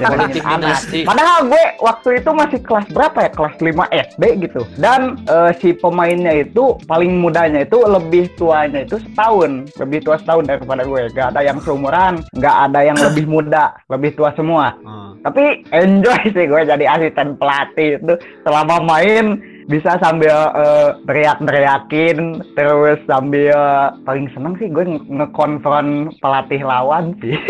Politik 0.00 0.42
dinasti. 0.42 1.00
Padahal 1.06 1.46
gue 1.46 1.64
waktu 1.80 2.08
itu 2.20 2.30
masih 2.32 2.60
kelas 2.64 2.86
berapa 2.90 3.18
ya? 3.28 3.30
Kelas 3.32 3.54
5 3.60 4.10
SD 4.10 4.24
gitu. 4.48 4.62
Dan 4.76 5.20
eh, 5.28 5.50
si 5.60 5.76
pemainnya 5.76 6.44
itu 6.44 6.76
paling 6.84 7.20
mudanya 7.20 7.64
itu 7.64 7.78
lebih 7.84 8.30
tuanya 8.34 8.84
itu 8.84 8.98
setahun. 9.00 9.68
Lebih 9.78 9.98
tua 10.04 10.16
setahun 10.18 10.44
daripada 10.48 10.82
gue. 10.84 11.10
Gak 11.12 11.36
ada 11.36 11.40
yang 11.44 11.58
seumuran, 11.62 12.24
gak 12.38 12.56
ada 12.70 12.80
yang 12.84 12.98
lebih 12.98 13.24
muda, 13.28 13.76
lebih 13.88 14.16
tua 14.16 14.34
semua. 14.34 14.74
Ah. 14.84 15.12
Tapi 15.20 15.68
enjoy 15.76 16.20
sih 16.32 16.46
gue 16.48 16.62
jadi 16.64 16.84
asisten 16.88 17.36
pelatih 17.36 18.00
itu 18.00 18.14
selama 18.44 18.80
main 18.80 19.36
bisa 19.70 19.94
sambil 19.96 20.34
eh, 20.50 20.88
teriak-teriakin 21.06 22.18
terus 22.52 22.98
sambil 23.04 23.54
paling 24.02 24.26
seneng 24.28 24.58
sih 24.58 24.66
gue 24.66 24.82
nge- 24.82 25.06
ngekonfront 25.08 25.90
pelatih 26.18 26.58
lawan 26.60 27.14
sih 27.18 27.38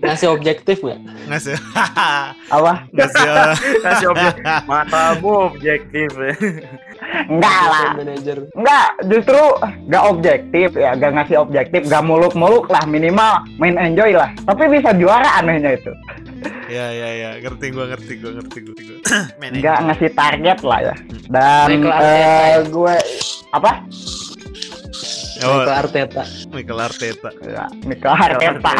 Ngasih 0.00 0.30
objektif 0.30 0.78
nggak? 0.78 0.98
Ngasih. 1.26 1.54
apa 2.54 2.72
Ngasih. 2.88 3.26
eh, 3.26 3.54
Kasih 3.84 4.06
objek 4.08 4.34
matamu 4.64 5.30
objektif. 5.48 6.10
enggak 7.24 7.60
lah 7.64 7.90
Manager. 7.94 8.38
enggak 8.52 8.86
justru 9.06 9.42
nggak 9.84 10.04
objektif 10.06 10.68
ya 10.74 10.94
gak 10.94 11.12
ngasih 11.12 11.36
objektif 11.38 11.80
gak 11.84 12.02
muluk-muluk 12.02 12.66
lah 12.66 12.84
minimal 12.84 13.38
main 13.56 13.74
enjoy 13.76 14.12
lah 14.12 14.30
tapi 14.44 14.66
bisa 14.68 14.90
juara 14.92 15.38
anehnya 15.38 15.74
itu 15.74 15.90
Ya 16.68 16.86
ya 16.92 17.08
ya, 17.16 17.30
ngerti 17.40 17.66
gua 17.72 17.88
ngerti 17.88 18.12
gua 18.20 18.30
ngerti 18.36 18.58
gua. 18.60 18.72
ngerti 18.76 18.82
gua. 18.84 18.98
Manajer. 19.40 19.60
nggak 19.64 19.78
ngasih 19.88 20.10
target 20.12 20.58
lah 20.62 20.80
ya 20.84 20.94
dan 21.28 21.68
eh, 21.68 21.80
ya? 21.84 22.64
gue 22.64 22.94
apa 23.52 23.70
Oh, 25.40 25.54
Michael 25.54 25.76
Arteta. 25.76 26.22
Michael 26.50 26.80
Arteta. 26.80 27.28
Ya, 27.40 27.64
Mikel 27.82 28.10
Arteta. 28.10 28.72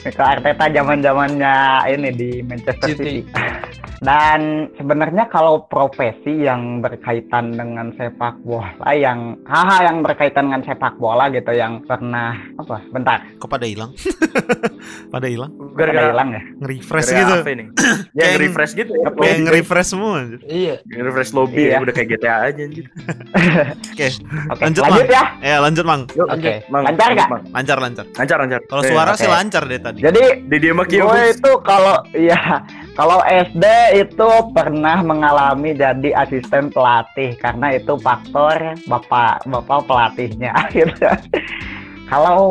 Mikel 0.00 0.24
Arteta 0.24 0.64
zaman 0.76 0.98
zamannya 1.00 1.54
ini 1.90 2.10
di 2.10 2.30
Manchester 2.40 2.88
City. 2.90 3.22
City. 3.22 3.42
Dan 3.98 4.40
sebenarnya 4.76 5.24
kalau 5.26 5.64
profesi 5.64 6.44
yang 6.44 6.78
berkaitan 6.78 7.56
dengan 7.56 7.88
sepak 7.94 8.36
bola, 8.42 8.68
yang 8.92 9.40
hal 9.46 9.80
yang 9.82 9.98
berkaitan 10.00 10.46
dengan 10.46 10.62
sepak 10.62 10.94
bola 10.94 11.26
gitu, 11.28 11.48
yang 11.50 11.80
pernah 11.82 12.36
apa? 12.54 12.84
Bentar, 12.92 13.24
Kok 13.40 13.48
pada 13.48 13.64
hilang? 13.64 13.96
pada 15.14 15.24
hilang? 15.24 15.48
pada 15.56 15.72
Gara-gara 15.74 16.10
hilang 16.12 16.28
ya. 16.30 16.42
Nge-refresh 16.60 17.08
gitu. 17.08 17.34
apa 17.34 17.50
ini? 17.50 17.64
Ya 18.14 18.30
Kayak- 18.30 18.40
refresh 18.44 18.72
gitu 18.74 18.92
ya. 18.94 19.08
Kayak 19.10 19.36
nge-refresh 19.42 19.88
semua. 19.88 20.12
anjir. 20.20 20.40
Iya. 20.44 20.74
Refresh 20.86 21.32
lobby 21.32 21.62
Iya. 21.64 21.72
ya, 21.72 21.78
udah 21.80 21.94
kayak 21.94 22.08
GTA 22.12 22.36
aja 22.44 22.60
anjir. 22.62 22.86
Oke, 23.90 24.06
Oke, 24.52 24.62
Lanjut, 24.62 24.82
lanjut, 24.84 25.06
ya. 25.08 25.22
ya 25.40 25.56
lanjut 25.64 25.84
Mang. 25.88 26.02
Yuk, 26.12 26.28
Oke, 26.28 26.60
Mang, 26.68 26.84
lancar 26.84 27.08
nggak? 27.16 27.28
Lancar 27.56 27.78
lancar. 27.80 28.04
Lancar, 28.12 28.38
lancar. 28.44 28.60
Kalau 28.68 28.82
suara 28.84 29.12
oke. 29.16 29.20
sih 29.20 29.28
lancar 29.32 29.62
deh 29.64 29.80
tadi. 29.80 29.98
Jadi 30.04 30.24
di 30.44 30.56
dia 30.60 30.72
gue 30.76 31.20
itu 31.32 31.52
kalau 31.64 31.96
iya 32.12 32.60
kalau 32.94 33.24
SD 33.24 33.64
itu 33.96 34.28
pernah 34.52 35.00
mengalami 35.00 35.72
jadi 35.72 36.12
asisten 36.14 36.68
pelatih 36.68 37.34
karena 37.40 37.80
itu 37.80 37.96
faktor 37.98 38.76
bapak 38.86 39.42
bapak 39.48 39.80
pelatihnya 39.88 40.52
gitu. 40.76 41.08
Kalau 42.04 42.44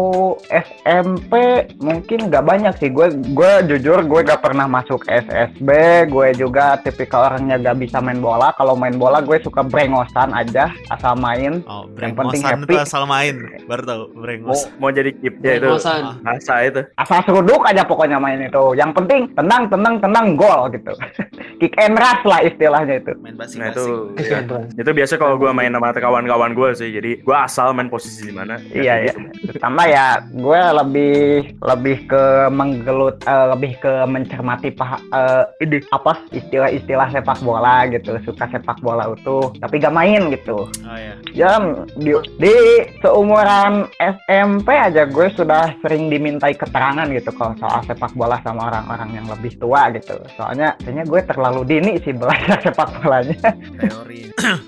SMP 0.49 1.33
mungkin 1.77 2.27
nggak 2.27 2.41
banyak 2.41 2.73
sih 2.75 2.89
gue 2.89 3.07
gue 3.29 3.51
jujur 3.67 4.01
gue 4.01 4.21
gak 4.23 4.41
pernah 4.41 4.65
masuk 4.65 5.05
SSB 5.05 5.69
gue 6.07 6.27
juga 6.35 6.75
tipikal 6.77 7.29
orangnya 7.29 7.61
gak 7.61 7.77
bisa 7.77 7.97
main 7.97 8.17
bola 8.17 8.49
kalau 8.53 8.73
main 8.73 8.93
bola 8.93 9.19
gue 9.19 9.37
suka 9.39 9.61
brengosan 9.61 10.31
aja 10.31 10.73
asal 10.89 11.13
main 11.15 11.61
Oh, 11.65 11.85
Yang 11.95 12.13
penting 12.17 12.41
happy. 12.43 12.65
itu 12.65 12.75
asal 12.75 13.03
main. 13.05 13.35
Baru 13.63 13.83
tahu 13.83 14.01
mau 14.09 14.21
brengos. 14.21 14.61
mau 14.77 14.89
jadi 14.89 15.13
keep 15.13 15.37
ya 15.39 15.55
itu. 15.55 15.69
Brengmosan. 15.69 16.01
Asa 16.23 16.55
itu. 16.63 16.81
asal 16.95 17.19
seruduk 17.23 17.61
aja 17.63 17.83
pokoknya 17.83 18.17
main 18.17 18.41
itu 18.41 18.73
yang 18.73 18.91
penting 18.91 19.29
tenang 19.33 19.69
tenang 19.69 19.95
tenang 19.97 20.33
gol 20.33 20.67
gitu 20.69 20.91
kick 21.59 21.77
and 21.77 21.95
rush 21.95 22.23
lah 22.23 22.41
istilahnya 22.41 22.97
itu 22.97 23.13
Main 23.15 23.33
Nah 23.33 23.45
basing-basing. 23.45 24.17
itu 24.17 24.25
ya. 24.25 24.39
itu 24.75 24.91
biasa 24.91 25.13
kalau 25.15 25.35
gua 25.35 25.51
main 25.51 25.69
sama 25.69 25.93
kawan-kawan 25.93 26.51
gua 26.51 26.73
sih. 26.73 26.89
Jadi 26.89 27.21
gua 27.21 27.45
asal 27.45 27.71
main 27.71 27.87
posisi 27.87 28.25
di 28.25 28.33
mana. 28.33 28.57
ya 28.65 28.81
Iya 28.81 28.93
kayak 28.93 29.03
ya. 29.03 29.13
gitu. 29.13 29.42
Tambah 29.57 29.85
ya 29.89 30.21
gue 30.29 30.61
lebih 30.83 31.17
lebih 31.59 31.97
ke 32.07 32.23
menggelut 32.53 33.17
eh, 33.25 33.47
lebih 33.55 33.79
ke 33.81 33.93
mencermati 34.05 34.69
paha, 34.71 34.97
eh, 34.99 35.43
ini 35.65 35.81
apa 35.89 36.21
istilah-istilah 36.29 37.09
sepak 37.11 37.39
bola 37.41 37.89
gitu. 37.89 38.13
Suka 38.23 38.45
sepak 38.53 38.79
bola 38.79 39.09
utuh 39.09 39.49
tapi 39.57 39.81
gak 39.81 39.95
main 39.95 40.29
gitu. 40.29 40.67
Oh 40.67 40.97
ya. 40.97 41.13
Ya 41.33 41.51
di, 41.97 42.13
di 42.37 42.55
seumuran 43.01 43.89
SMP 43.97 44.69
aja 44.77 45.09
gue 45.09 45.27
sudah 45.33 45.73
sering 45.81 46.13
dimintai 46.13 46.53
keterangan 46.53 47.09
gitu 47.09 47.33
kalau 47.33 47.57
soal 47.57 47.81
sepak 47.89 48.13
bola 48.13 48.37
sama 48.45 48.69
orang-orang 48.69 49.17
yang 49.17 49.27
lebih 49.27 49.57
tua 49.57 49.89
gitu. 49.91 50.15
Soalnya 50.37 50.77
kayaknya 50.83 51.03
gue 51.09 51.21
terlalu 51.25 51.61
dini 51.65 51.91
sih 52.05 52.13
belajar 52.13 52.61
sepak 52.65 53.01
bolanya. 53.01 53.39
Teori. 53.81 54.21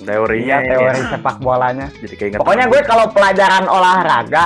Teorinya 0.03 0.55
Iya 0.55 0.57
teori 0.71 1.01
sepak 1.11 1.37
bolanya. 1.41 1.87
Jadi 1.99 2.15
kayak 2.15 2.39
Pokoknya 2.41 2.65
gue 2.71 2.81
kalau 2.85 3.05
pelajaran 3.11 3.65
olahraga, 3.67 4.45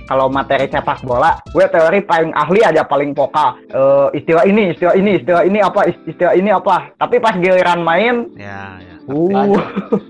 kalau 0.11 0.27
materi 0.27 0.67
sepak 0.67 1.07
bola, 1.07 1.39
gue 1.55 1.63
teori 1.71 2.03
paling 2.03 2.35
ahli 2.35 2.59
aja 2.67 2.83
paling 2.83 3.15
vokal. 3.15 3.55
Eh, 3.71 4.19
istilah 4.19 4.43
ini, 4.43 4.75
istilah 4.75 4.91
ini, 4.99 5.23
istilah 5.23 5.47
ini 5.47 5.63
apa, 5.63 5.87
istilah 5.87 6.35
ini 6.35 6.51
apa. 6.51 6.91
Tapi 6.99 7.15
pas 7.23 7.39
giliran 7.39 7.79
main, 7.79 8.27
Ya 8.35 8.75
ya. 8.83 8.95
uh. 9.07 9.55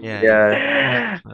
Ya. 0.01 0.17
ya. 0.25 0.39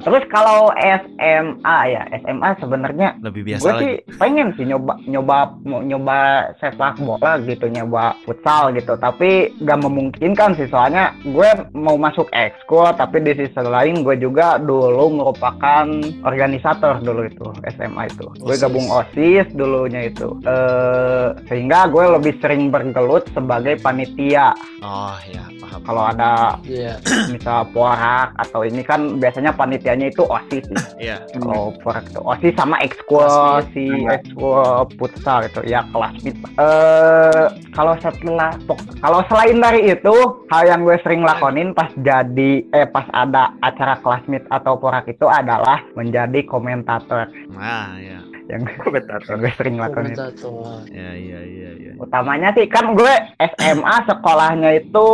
Terus 0.04 0.24
kalau 0.28 0.76
SMA 0.76 1.78
ya, 1.88 2.04
SMA 2.20 2.50
sebenarnya 2.60 3.16
Lebih 3.24 3.48
biasa 3.48 3.64
gue 3.64 3.72
lagi. 3.72 3.80
sih 3.80 3.94
pengen 4.20 4.48
sih 4.60 4.66
nyoba 4.68 5.00
nyoba 5.08 5.38
mau 5.64 5.80
nyoba 5.82 6.18
sepak 6.60 7.00
bola 7.00 7.40
gitu, 7.48 7.72
nyoba 7.72 8.20
futsal 8.28 8.76
gitu. 8.76 9.00
Tapi 9.00 9.56
gak 9.64 9.80
memungkinkan 9.80 10.60
sih 10.60 10.68
soalnya 10.68 11.16
gue 11.24 11.50
mau 11.72 11.96
masuk 11.96 12.28
ekskul, 12.36 12.92
tapi 13.00 13.24
di 13.24 13.32
sisi 13.40 13.56
lain 13.64 14.04
gue 14.04 14.20
juga 14.20 14.60
dulu 14.60 15.24
merupakan 15.24 15.88
organisator 16.28 17.00
dulu 17.00 17.26
itu 17.26 17.48
SMA 17.72 18.12
itu. 18.12 18.28
Gue. 18.44 18.57
Gabung 18.58 18.88
osis 18.88 19.46
dulunya 19.54 20.10
itu. 20.10 20.34
Eh 20.44 21.28
sehingga 21.46 21.88
gue 21.88 22.04
lebih 22.18 22.34
sering 22.40 22.68
bergelut 22.68 23.24
sebagai 23.32 23.78
panitia. 23.80 24.52
Oh 24.80 25.16
ya, 25.26 25.46
paham. 25.58 25.80
Kalau 25.82 26.04
ada 26.04 26.58
Iya. 26.64 26.98
misal 27.34 27.66
porak 27.70 28.34
atau 28.38 28.62
ini 28.62 28.82
kan 28.82 29.18
biasanya 29.18 29.52
panitianya 29.52 30.10
itu 30.10 30.24
osis 30.24 30.64
sih 30.64 31.10
Iya. 31.10 31.22
kalau 31.38 31.74
porak 31.80 32.06
itu 32.06 32.20
osis 32.20 32.54
sama 32.54 32.76
ekskul 32.82 33.28
si 33.72 33.86
ekskul 34.06 34.64
futsal 34.98 35.46
gitu 35.46 35.62
ya 35.64 35.86
kelas 35.90 36.16
mid 36.22 36.36
eh 36.58 37.46
kalau 37.72 37.94
setelah 38.00 38.52
kalau 39.00 39.22
selain 39.28 39.58
dari 39.58 39.92
itu 39.92 40.16
hal 40.50 40.64
yang 40.66 40.82
gue 40.82 40.98
sering 41.02 41.22
lakonin 41.22 41.72
pas 41.72 41.90
jadi 41.98 42.52
eh 42.72 42.88
pas 42.88 43.06
ada 43.14 43.54
acara 43.62 44.00
kelas 44.00 44.24
mid 44.26 44.44
atau 44.50 44.76
porak 44.76 45.06
itu 45.06 45.26
adalah 45.26 45.84
menjadi 45.94 46.42
komentator 46.44 47.30
Nah, 47.50 47.98
ya. 47.98 48.20
Yang, 48.48 48.64
komentator. 48.84 49.28
yang 49.28 49.40
gue 49.40 49.54
sering 49.54 49.76
lakonin 49.76 50.16
Komentator. 50.16 50.82
Ya, 50.88 51.12
ya, 51.14 51.40
ya, 51.42 51.70
ya. 51.78 51.92
utamanya 51.98 52.50
sih 52.52 52.66
kan 52.66 52.94
gue 52.94 53.14
SMA 53.38 53.96
sekolahnya 54.06 54.70
itu 54.78 55.08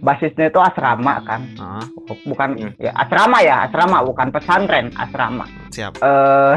basisnya 0.00 0.48
itu 0.48 0.58
asrama 0.58 1.22
kan 1.22 1.40
Ah, 1.56 1.84
bukan 2.24 2.48
ya 2.76 2.90
asrama 2.96 3.38
ya 3.40 3.64
asrama 3.64 4.02
bukan 4.02 4.28
pesantren 4.28 4.90
asrama 4.94 5.46
siap. 5.70 5.94
eh 6.00 6.56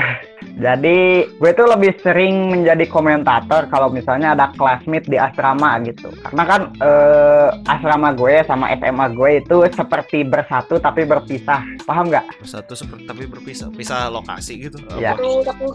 jadi 0.57 1.27
gue 1.27 1.51
tuh 1.55 1.67
lebih 1.67 1.91
sering 1.99 2.35
menjadi 2.53 2.85
komentator 2.89 3.67
kalau 3.67 3.89
misalnya 3.89 4.37
ada 4.37 4.51
classmate 4.55 5.07
di 5.09 5.17
asrama 5.17 5.79
gitu 5.83 6.09
karena 6.29 6.43
kan 6.45 6.61
eh, 6.79 7.49
asrama 7.69 8.13
gue 8.15 8.43
sama 8.45 8.71
SMA 8.77 9.05
gue 9.13 9.29
itu 9.43 9.57
seperti 9.73 10.23
bersatu 10.27 10.77
tapi 10.79 11.03
berpisah 11.07 11.63
paham 11.83 12.09
nggak 12.09 12.25
Satu 12.43 12.75
seperti 12.75 13.07
tapi 13.07 13.23
berpisah, 13.27 13.67
pisah 13.71 14.11
lokasi 14.11 14.69
gitu. 14.69 14.77
Iya. 14.99 15.15
Satu 15.15 15.43
satu 15.43 15.65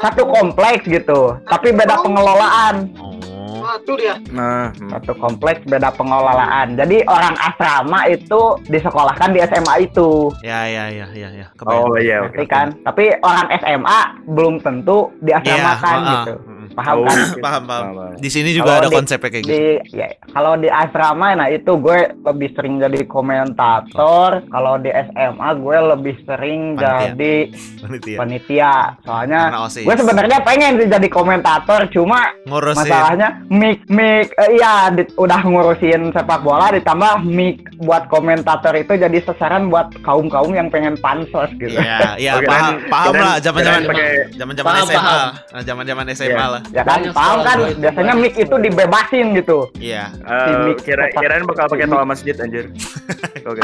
satu 0.00 0.22
kompleks 0.28 0.84
gitu 0.86 1.36
tapi 1.46 1.74
beda 1.74 2.00
pengelolaan 2.02 2.90
Oh. 2.98 3.38
Nah, 3.68 3.76
itu 3.84 3.92
dia. 4.00 4.16
Nah, 4.32 4.72
hmm. 4.72 4.90
satu 4.96 5.12
kompleks 5.20 5.60
beda 5.68 5.92
pengelolaan 5.92 6.72
jadi 6.72 7.04
orang 7.04 7.36
asrama 7.36 8.08
itu 8.08 8.56
disekolahkan 8.70 9.36
di 9.36 9.44
SMA 9.44 9.74
itu 9.84 10.32
Ya, 10.40 10.64
ya, 10.64 10.88
ya, 10.88 11.06
ya, 11.12 11.28
ya. 11.34 11.46
oh 11.68 11.92
iya 12.00 12.24
oke. 12.24 12.32
Ngerti 12.32 12.44
kan 12.48 12.72
tapi 12.80 13.12
orang 13.20 13.47
SMA 13.56 14.00
belum 14.28 14.60
tentu 14.60 15.12
diasramakan 15.24 15.96
ah, 15.96 15.98
ah. 15.98 16.12
gitu 16.12 16.34
Mm-mm. 16.44 16.57
Paham 16.78 16.96
Oh, 16.96 17.04
kan. 17.04 17.18
Paham, 17.44 17.62
paham. 17.64 17.84
Paham. 17.92 18.14
Di 18.16 18.28
sini 18.28 18.50
juga 18.52 18.70
Kalau 18.70 18.80
ada 18.80 18.88
di- 18.88 18.96
konsepnya 18.96 19.28
kayak 19.28 19.42
gitu. 19.42 19.52
di 19.52 19.62
ya 19.92 20.06
kalau 20.28 20.52
di 20.54 20.68
asrama 20.68 21.28
nah 21.34 21.48
itu 21.48 21.72
gue 21.76 21.98
lebih 22.22 22.48
sering 22.52 22.78
jadi 22.78 23.00
komentator 23.04 24.30
kalau 24.46 24.76
di 24.76 24.90
SMA 24.90 25.48
gue 25.56 25.78
lebih 25.88 26.14
sering 26.22 26.62
Panitia. 26.74 26.98
jadi 27.08 27.34
Panitia. 27.78 28.16
panitia 28.16 28.72
soalnya 29.00 29.40
gue 29.64 29.94
sebenarnya 29.96 30.38
pengen 30.40 30.72
sih 30.76 30.88
jadi 30.88 31.08
komentator 31.08 31.80
cuma 31.88 32.20
ngurusin 32.44 32.78
masalahnya 32.80 33.28
mic 33.48 33.80
mic 33.88 34.30
eh, 34.36 34.50
iya 34.54 34.74
di- 34.90 35.10
udah 35.14 35.40
ngurusin 35.40 36.10
sepak 36.10 36.40
bola 36.40 36.70
ditambah 36.70 37.24
mic 37.24 37.58
buat 37.78 38.06
komentator 38.06 38.74
itu 38.74 38.94
jadi 38.94 39.18
sasaran 39.20 39.66
buat 39.66 39.90
kaum 40.00 40.28
kaum 40.28 40.52
yang 40.52 40.68
pengen 40.68 40.94
pansos 40.96 41.50
gitu 41.54 41.74
Iya, 41.74 42.16
iya, 42.16 42.32
paham, 42.48 42.74
paham 42.86 43.14
lah 43.14 43.36
zaman-zaman 43.38 43.80
dan 43.80 43.88
pakai- 43.88 44.26
zaman-zaman 44.34 44.66
Paham, 44.68 44.86
SMA. 44.86 44.98
paham. 45.00 45.28
Nah, 45.48 45.62
zaman-zaman 45.62 46.04
SMA 46.10 46.46
lah. 46.48 46.60
Ya 46.68 46.82
kan, 46.82 47.00
Banyak 47.00 47.12
paham 47.12 47.38
kan? 47.40 47.56
itu, 47.58 47.80
Biasanya 47.80 48.12
mic 48.14 48.34
itu 48.34 48.54
dibebasin 48.58 49.26
gitu. 49.32 49.58
Iya. 49.74 50.04
Eh, 50.18 50.46
Timik 50.46 50.78
kira 50.82 51.04
tetap- 51.06 51.20
kirain 51.20 51.44
bakal 51.44 51.66
pakai 51.66 51.86
toa 51.86 52.04
masjid 52.04 52.34
anjir. 52.36 52.64
Oke. 53.48 53.60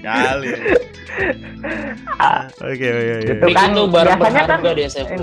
Kali. 0.00 0.48
Oke, 2.62 2.86
oke, 2.86 3.12
oke. 3.12 3.26
Gitu. 3.26 3.44
Mic 3.44 3.54
kan, 3.54 3.68
itu 3.70 3.82
barang 3.84 4.18
biasanya 4.18 4.42
berharga 4.42 4.56
kan- 4.64 4.74
di 4.74 4.82
SMA. 4.82 5.16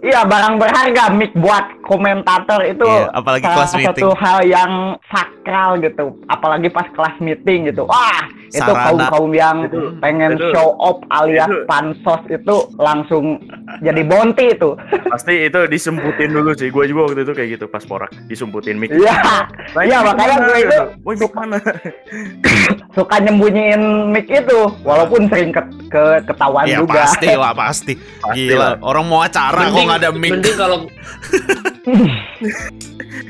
Iya 0.00 0.20
barang 0.24 0.54
berharga 0.56 1.04
mic 1.10 1.32
buat 1.34 1.64
komentator 1.82 2.60
itu 2.64 2.82
Iya, 2.84 3.06
apalagi 3.12 3.44
salah 3.44 3.54
kelas 3.56 3.72
meeting. 3.72 3.86
satu 3.86 4.08
hal 4.16 4.38
yang 4.42 4.72
sakral 5.06 5.70
gitu. 5.78 6.04
Apalagi 6.26 6.68
pas 6.68 6.88
kelas 6.88 7.16
meeting 7.18 7.68
gitu. 7.68 7.84
Wah 7.84 8.20
itu 8.44 8.58
Sarana. 8.58 8.82
kaum 8.82 9.00
kaum 9.08 9.30
yang 9.32 9.56
Itu- 9.64 9.94
pengen 10.00 10.34
itu- 10.34 10.50
show 10.50 10.74
off 10.76 10.98
alias 11.08 11.46
itu- 11.46 11.64
pansos 11.64 12.22
itu 12.28 12.56
langsung 12.76 13.38
jadi 13.78 14.02
bonti 14.02 14.46
itu. 14.50 14.74
Pasti 15.06 15.46
itu 15.46 15.60
disemputin 16.00 16.30
dulu 16.32 16.50
sih. 16.56 16.68
Gua 16.72 16.84
juga 16.88 17.00
waktu 17.12 17.20
itu 17.28 17.32
kayak 17.36 17.48
gitu 17.60 17.66
pas 17.68 17.84
porak 17.84 18.10
disumputin 18.26 18.80
mic. 18.80 18.88
Iya 18.90 19.44
Nah, 19.70 19.84
iya, 19.86 19.98
makanya 20.02 20.36
gue 20.42 20.58
itu. 20.64 20.78
Woi, 21.04 21.14
mic 21.20 21.32
mana? 21.36 21.56
suka 22.96 23.16
nyembunyiin 23.22 24.10
mic 24.10 24.26
itu 24.26 24.58
walaupun 24.82 25.28
sering 25.30 25.52
ke, 25.54 25.62
ke 25.92 26.02
ketahuan 26.26 26.64
Iya 26.66 26.82
juga. 26.82 27.04
pasti 27.06 27.28
lah 27.36 27.52
pasti. 27.54 27.92
Pasti 28.18 28.48
Gila, 28.50 28.58
lah. 28.58 28.72
orang 28.82 29.04
mau 29.06 29.20
acara 29.22 29.68
kok 29.68 29.78
nggak 29.78 30.00
ada 30.00 30.10
mic. 30.10 30.30
mending 30.32 30.56
kalau 30.56 30.78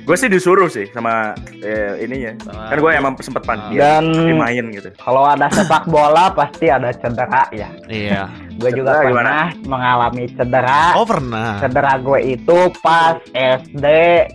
Gue 0.00 0.16
sih 0.18 0.26
disuruh 0.26 0.66
sih 0.66 0.88
sama 0.90 1.33
eh, 1.61 2.02
ininya. 2.02 2.35
Kan 2.72 2.76
gue 2.78 2.90
emang 2.90 3.12
sempet 3.20 3.42
panitia. 3.44 4.00
Dan 4.00 4.04
main 4.37 4.64
gitu. 4.72 4.90
kalau 4.98 5.22
ada 5.28 5.46
sepak 5.52 5.87
bola 5.87 6.33
pasti 6.33 6.66
ada 6.66 6.90
cedera 6.94 7.46
ya. 7.52 7.68
Iya. 7.87 8.22
Gue 8.61 8.70
juga 8.70 8.92
Cedera 8.92 9.01
pernah 9.03 9.09
gimana? 9.09 9.37
mengalami 9.64 10.25
cedera. 10.29 10.83
Oh 10.94 11.03
pernah. 11.03 11.57
Cedera 11.59 11.92
gue 11.96 12.18
itu 12.29 12.59
pas 12.79 13.16
SD 13.33 13.87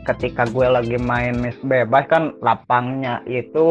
ketika 0.03 0.43
gue 0.45 0.65
lagi 0.65 0.97
main 0.97 1.37
mis 1.37 1.53
bebas 1.61 2.03
kan 2.05 2.33
lapangnya 2.39 3.21
itu 3.25 3.67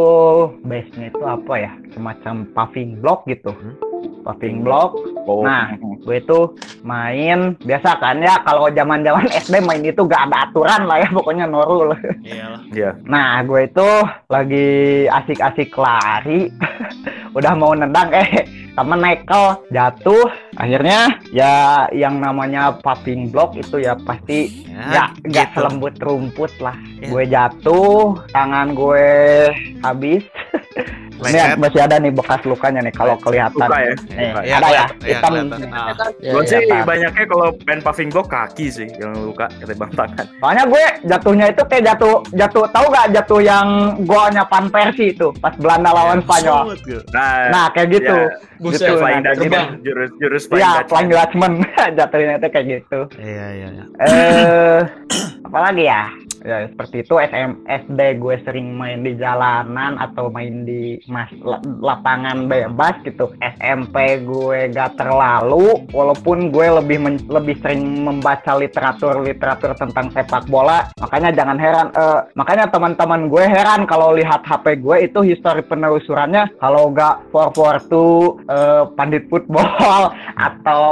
base-nya 0.63 1.11
itu 1.11 1.21
apa 1.21 1.55
ya 1.59 1.73
semacam 1.91 2.35
paving 2.49 2.99
block 2.99 3.27
gitu 3.27 3.51
Hmm. 3.51 3.75
paving 4.23 4.61
block 4.61 4.95
Oh. 5.25 5.41
Nah. 5.41 5.73
gue 5.75 6.17
itu 6.17 6.39
main 6.83 7.57
biasa 7.59 7.97
kan 7.97 8.21
ya 8.21 8.37
kalau 8.41 8.69
zaman 8.69 9.01
zaman 9.01 9.25
SD 9.27 9.59
main 9.59 9.81
itu 9.81 10.05
gak 10.05 10.29
ada 10.29 10.45
aturan 10.45 10.85
lah 10.85 11.01
ya 11.01 11.09
pokoknya 11.09 11.45
norul 11.45 11.97
Iyalah. 12.21 12.61
Iya. 12.69 12.91
nah 13.03 13.41
gue 13.41 13.65
itu 13.65 13.89
lagi 14.29 14.69
asik-asik 15.09 15.73
lari 15.75 16.53
udah 17.37 17.53
mau 17.55 17.73
nendang 17.73 18.13
eh 18.13 18.45
temen 18.75 18.99
nekel 18.99 19.45
jatuh 19.69 20.27
akhirnya 20.55 21.01
ya 21.31 21.55
yang 21.91 22.19
namanya 22.19 22.75
paving 22.77 23.29
block 23.29 23.55
itu 23.55 23.79
ya 23.79 23.95
pasti 23.97 24.67
Ya, 24.75 25.07
nggak 25.17 25.47
gitu. 25.49 25.57
selembut 25.57 25.95
rumput 25.97 26.51
lah 26.59 26.75
Ya. 26.99 27.07
gue 27.07 27.25
jatuh 27.29 28.03
tangan 28.29 28.75
gue 28.75 29.07
habis 29.81 30.27
ini 31.25 31.39
masih 31.57 31.81
ada 31.81 31.97
nih 31.97 32.11
bekas 32.11 32.43
lukanya 32.43 32.83
nih 32.83 32.91
kalau 32.91 33.15
kelihatan 33.17 33.55
Luka 33.63 33.79
ya? 33.79 33.95
nih. 33.95 33.97
Iya, 34.11 34.29
ada 34.29 34.43
ya 34.43 34.59
kelihatan. 34.59 34.97
Iya, 34.99 35.09
hitam 35.09 35.31
kelihatan. 35.31 35.59
Nah, 35.65 35.87
ya, 36.19 36.33
Gue 36.33 36.43
ya. 36.43 36.45
sih 36.45 36.59
kelihatan. 36.59 36.85
banyaknya 36.85 37.25
kalau 37.25 37.47
main 37.63 37.81
paving 37.81 38.11
block 38.11 38.29
kaki 38.29 38.67
sih 38.67 38.89
yang 38.93 39.13
luka 39.23 39.47
ketimbang 39.55 39.93
tangan. 39.95 40.27
soalnya 40.35 40.65
gue 40.67 40.85
jatuhnya 41.07 41.47
itu 41.49 41.63
kayak 41.65 41.85
jatuh 41.87 42.15
jatuh 42.35 42.65
tahu 42.69 42.87
gak 42.91 43.07
jatuh 43.15 43.41
yang 43.41 43.67
golnya 44.03 44.43
Van 44.45 44.67
Persie 44.67 45.09
itu 45.09 45.29
pas 45.39 45.55
Belanda 45.55 45.91
lawan 45.93 46.19
Iya, 46.19 46.27
Spanyol 46.27 46.63
gitu. 46.75 46.99
Nah, 47.09 47.31
nah 47.49 47.65
kayak 47.71 47.89
gitu 47.95 48.17
ya, 48.19 48.29
Buset, 48.65 48.81
Gitu, 48.81 48.97
flying 48.97 49.21
nah, 49.21 49.31
Dutchman, 49.31 49.51
terbang. 49.53 49.69
jurus 49.85 50.11
jurus 50.17 50.43
flying 50.49 50.59
Iya, 50.59 50.71
Dutchman. 50.73 50.89
flying 50.89 51.09
Dutchman 51.13 51.53
jatuhnya 51.99 52.35
itu 52.35 52.49
kayak 52.49 52.67
gitu. 52.67 53.01
Iya, 53.21 53.47
iya, 53.53 53.69
iya. 53.71 53.85
Eh, 54.01 54.81
apalagi 55.45 55.85
ya? 55.85 56.03
Ya 56.45 56.69
seperti 56.69 57.01
itu 57.01 57.17
SM, 57.17 57.65
SD 57.65 58.21
gue 58.21 58.37
sering 58.45 58.77
main 58.77 59.01
di 59.01 59.17
jalanan 59.17 59.97
atau 59.97 60.29
main 60.29 60.69
di 60.69 61.01
mas 61.09 61.33
la- 61.41 61.65
lapangan 61.65 62.45
bebas 62.45 63.01
gitu. 63.01 63.33
SMP 63.41 64.21
gue 64.21 64.69
gak 64.69 65.01
terlalu, 65.01 65.89
walaupun 65.97 66.53
gue 66.53 66.69
lebih 66.69 67.01
men- 67.01 67.25
lebih 67.33 67.57
sering 67.65 68.05
membaca 68.05 68.61
literatur 68.61 69.25
literatur 69.25 69.73
tentang 69.73 70.13
sepak 70.13 70.45
bola. 70.53 70.85
Makanya 71.01 71.33
jangan 71.33 71.57
heran, 71.57 71.89
eh, 71.97 72.21
makanya 72.37 72.69
teman-teman 72.69 73.33
gue 73.33 73.45
heran 73.49 73.89
kalau 73.89 74.13
lihat 74.13 74.45
HP 74.45 74.85
gue 74.85 74.97
itu 75.01 75.25
histori 75.25 75.65
penelusurannya 75.65 76.61
kalau 76.61 76.93
gak 76.93 77.25
442 77.33 78.37
eh, 78.53 78.85
pandit 79.01 79.25
football 79.33 80.13
atau 80.53 80.85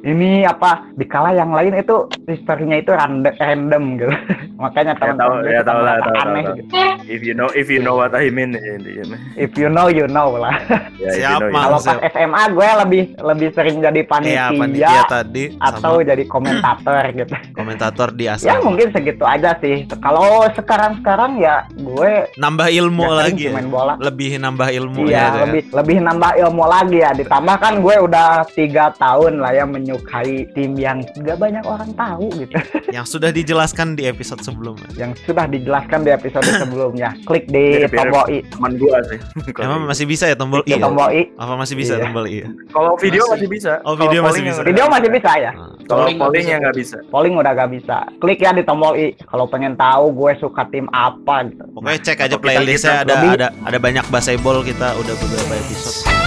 ini 0.00 0.48
apa 0.48 0.88
dikala 0.96 1.36
yang 1.36 1.52
lain 1.52 1.76
itu 1.76 2.08
historinya 2.24 2.80
itu 2.80 2.88
random, 2.96 3.34
random 3.36 3.84
gitu 4.00 4.14
makanya 4.64 4.93
Ya, 4.94 5.10
tahu, 5.10 5.10
teman-teman 5.10 5.42
gue 5.42 5.50
ya, 5.50 5.60
tahu 5.62 5.80
lah, 5.80 5.96
tahu, 5.98 6.14
aneh 6.16 6.42
tahu, 6.42 6.56
gitu. 6.56 6.72
If 7.04 7.20
you 7.20 7.34
know 7.34 7.48
if 7.50 7.66
you 7.66 7.80
know 7.80 7.94
what 7.94 8.12
I 8.12 8.28
mean 8.28 8.50
ya, 8.52 8.62
intinya. 8.72 9.18
if 9.34 9.52
you 9.54 9.68
know 9.68 9.86
you 9.86 10.06
know 10.06 10.34
lah 10.34 10.54
Ya, 10.94 11.10
if 11.10 11.18
you 11.18 11.20
Siap, 11.20 11.36
know, 11.36 11.48
you 11.48 11.52
Mang. 11.52 11.64
know. 11.66 11.76
kalau 11.76 12.00
pas. 12.00 12.08
SMA 12.08 12.42
gue 12.48 12.68
lebih 12.80 13.02
lebih 13.20 13.48
sering 13.50 13.76
jadi 13.78 14.00
Iya, 14.00 14.08
panitia, 14.08 14.44
panitia 14.54 15.02
tadi 15.04 15.44
atau 15.58 15.92
sama 15.96 16.06
jadi 16.06 16.24
komentator 16.24 17.02
gitu 17.12 17.34
komentator 17.58 18.08
di 18.10 18.24
ya 18.24 18.34
asal. 18.36 18.62
mungkin 18.62 18.88
segitu 18.90 19.24
aja 19.24 19.50
sih 19.58 19.76
kalau 19.98 20.24
sekarang 20.50 20.96
sekarang 20.98 21.36
ya 21.36 21.66
gue 21.74 22.12
Nambah 22.36 22.68
ilmu 22.68 23.02
ya 23.02 23.10
sering 23.10 23.18
lagi. 23.20 23.44
ya. 23.44 23.52
main 23.52 23.68
bola 23.68 23.94
Lebih 23.96 24.30
nambah 24.36 24.68
ilmu 24.70 25.00
Iya, 25.04 25.10
ya. 25.10 25.24
itu 25.24 25.36
ya. 25.36 25.42
lebih 25.44 25.62
lebih 25.72 25.96
nambah 26.00 26.30
ilmu 26.38 26.64
lagi 26.64 26.98
ya. 26.98 27.10
Ditambah 27.12 27.56
kan 27.56 27.74
gue 27.78 27.96
udah 28.00 28.28
tiga 28.50 28.94
tahun 28.94 29.38
lah 29.38 29.52
ya 29.52 29.64
menyukai 29.64 30.48
tim 30.52 30.72
yang 30.74 31.00
gak 31.16 31.36
banyak 31.36 31.64
orang 31.64 31.90
tahu 31.92 32.26
gitu. 32.34 32.56
Yang 32.90 33.06
sudah 33.10 33.30
dijelaskan 33.30 33.94
di 33.94 34.04
episode 34.04 34.40
sebelumnya. 34.40 34.83
Yang 34.94 35.16
sudah 35.18 35.44
dijelaskan 35.44 36.00
di 36.00 36.10
episode 36.10 36.44
sebelumnya. 36.60 37.16
Klik 37.22 37.46
di 37.46 37.84
tombol 37.88 38.24
i. 38.28 38.38
teman 38.46 38.72
gua 38.76 38.98
sih. 39.04 39.18
Emang 39.56 39.84
masih 39.84 40.04
bisa 40.04 40.24
ya 40.26 40.34
tombol 40.34 40.60
i? 40.62 40.70
ya? 40.70 40.78
tombol 40.78 41.08
i. 41.10 41.22
Apa 41.34 41.54
masih 41.54 41.74
bisa 41.74 41.92
Iya. 41.94 42.02
tombol 42.04 42.24
i? 42.24 42.36
ya? 42.36 42.46
Kalau 42.70 42.92
video 42.96 43.22
Masih. 43.22 43.32
masih 43.34 43.48
bisa. 43.48 43.72
Oh, 43.78 43.92
Kalau 43.92 43.96
video 44.02 44.20
masih 44.22 44.42
bisa. 44.42 44.60
Video 44.62 44.84
masih 44.86 45.10
bisa 45.10 45.30
ya. 45.34 45.52
Nah, 45.52 45.70
Kalau 45.84 46.04
Polling 46.04 46.16
nggak 46.18 46.44
yang 46.46 46.60
nggak 46.60 46.76
bisa. 46.76 46.96
Polling 47.08 47.34
udah 47.34 47.52
gak 47.54 47.70
bisa. 47.70 47.96
Klik 48.16 48.38
ya 48.38 48.50
di 48.50 48.62
tombol 48.62 48.92
i. 48.94 49.06
Kalau 49.20 49.44
pengen 49.44 49.74
tahu 49.74 50.04
gue 50.10 50.32
suka 50.38 50.64
tim 50.68 50.86
apa 50.90 51.44
gitu. 51.46 51.64
Pokoknya 51.72 52.00
cek 52.00 52.18
aja 52.18 52.26
Atau 52.26 52.38
kita- 52.38 52.44
playlistnya 52.44 52.94
kita 52.96 53.04
ada 53.04 53.14
ada 53.30 53.48
ada 53.64 53.78
banyak 53.78 54.04
baseball 54.08 54.58
kita 54.60 54.88
udah 54.94 55.14
beberapa 55.14 55.52
episode. 55.54 56.23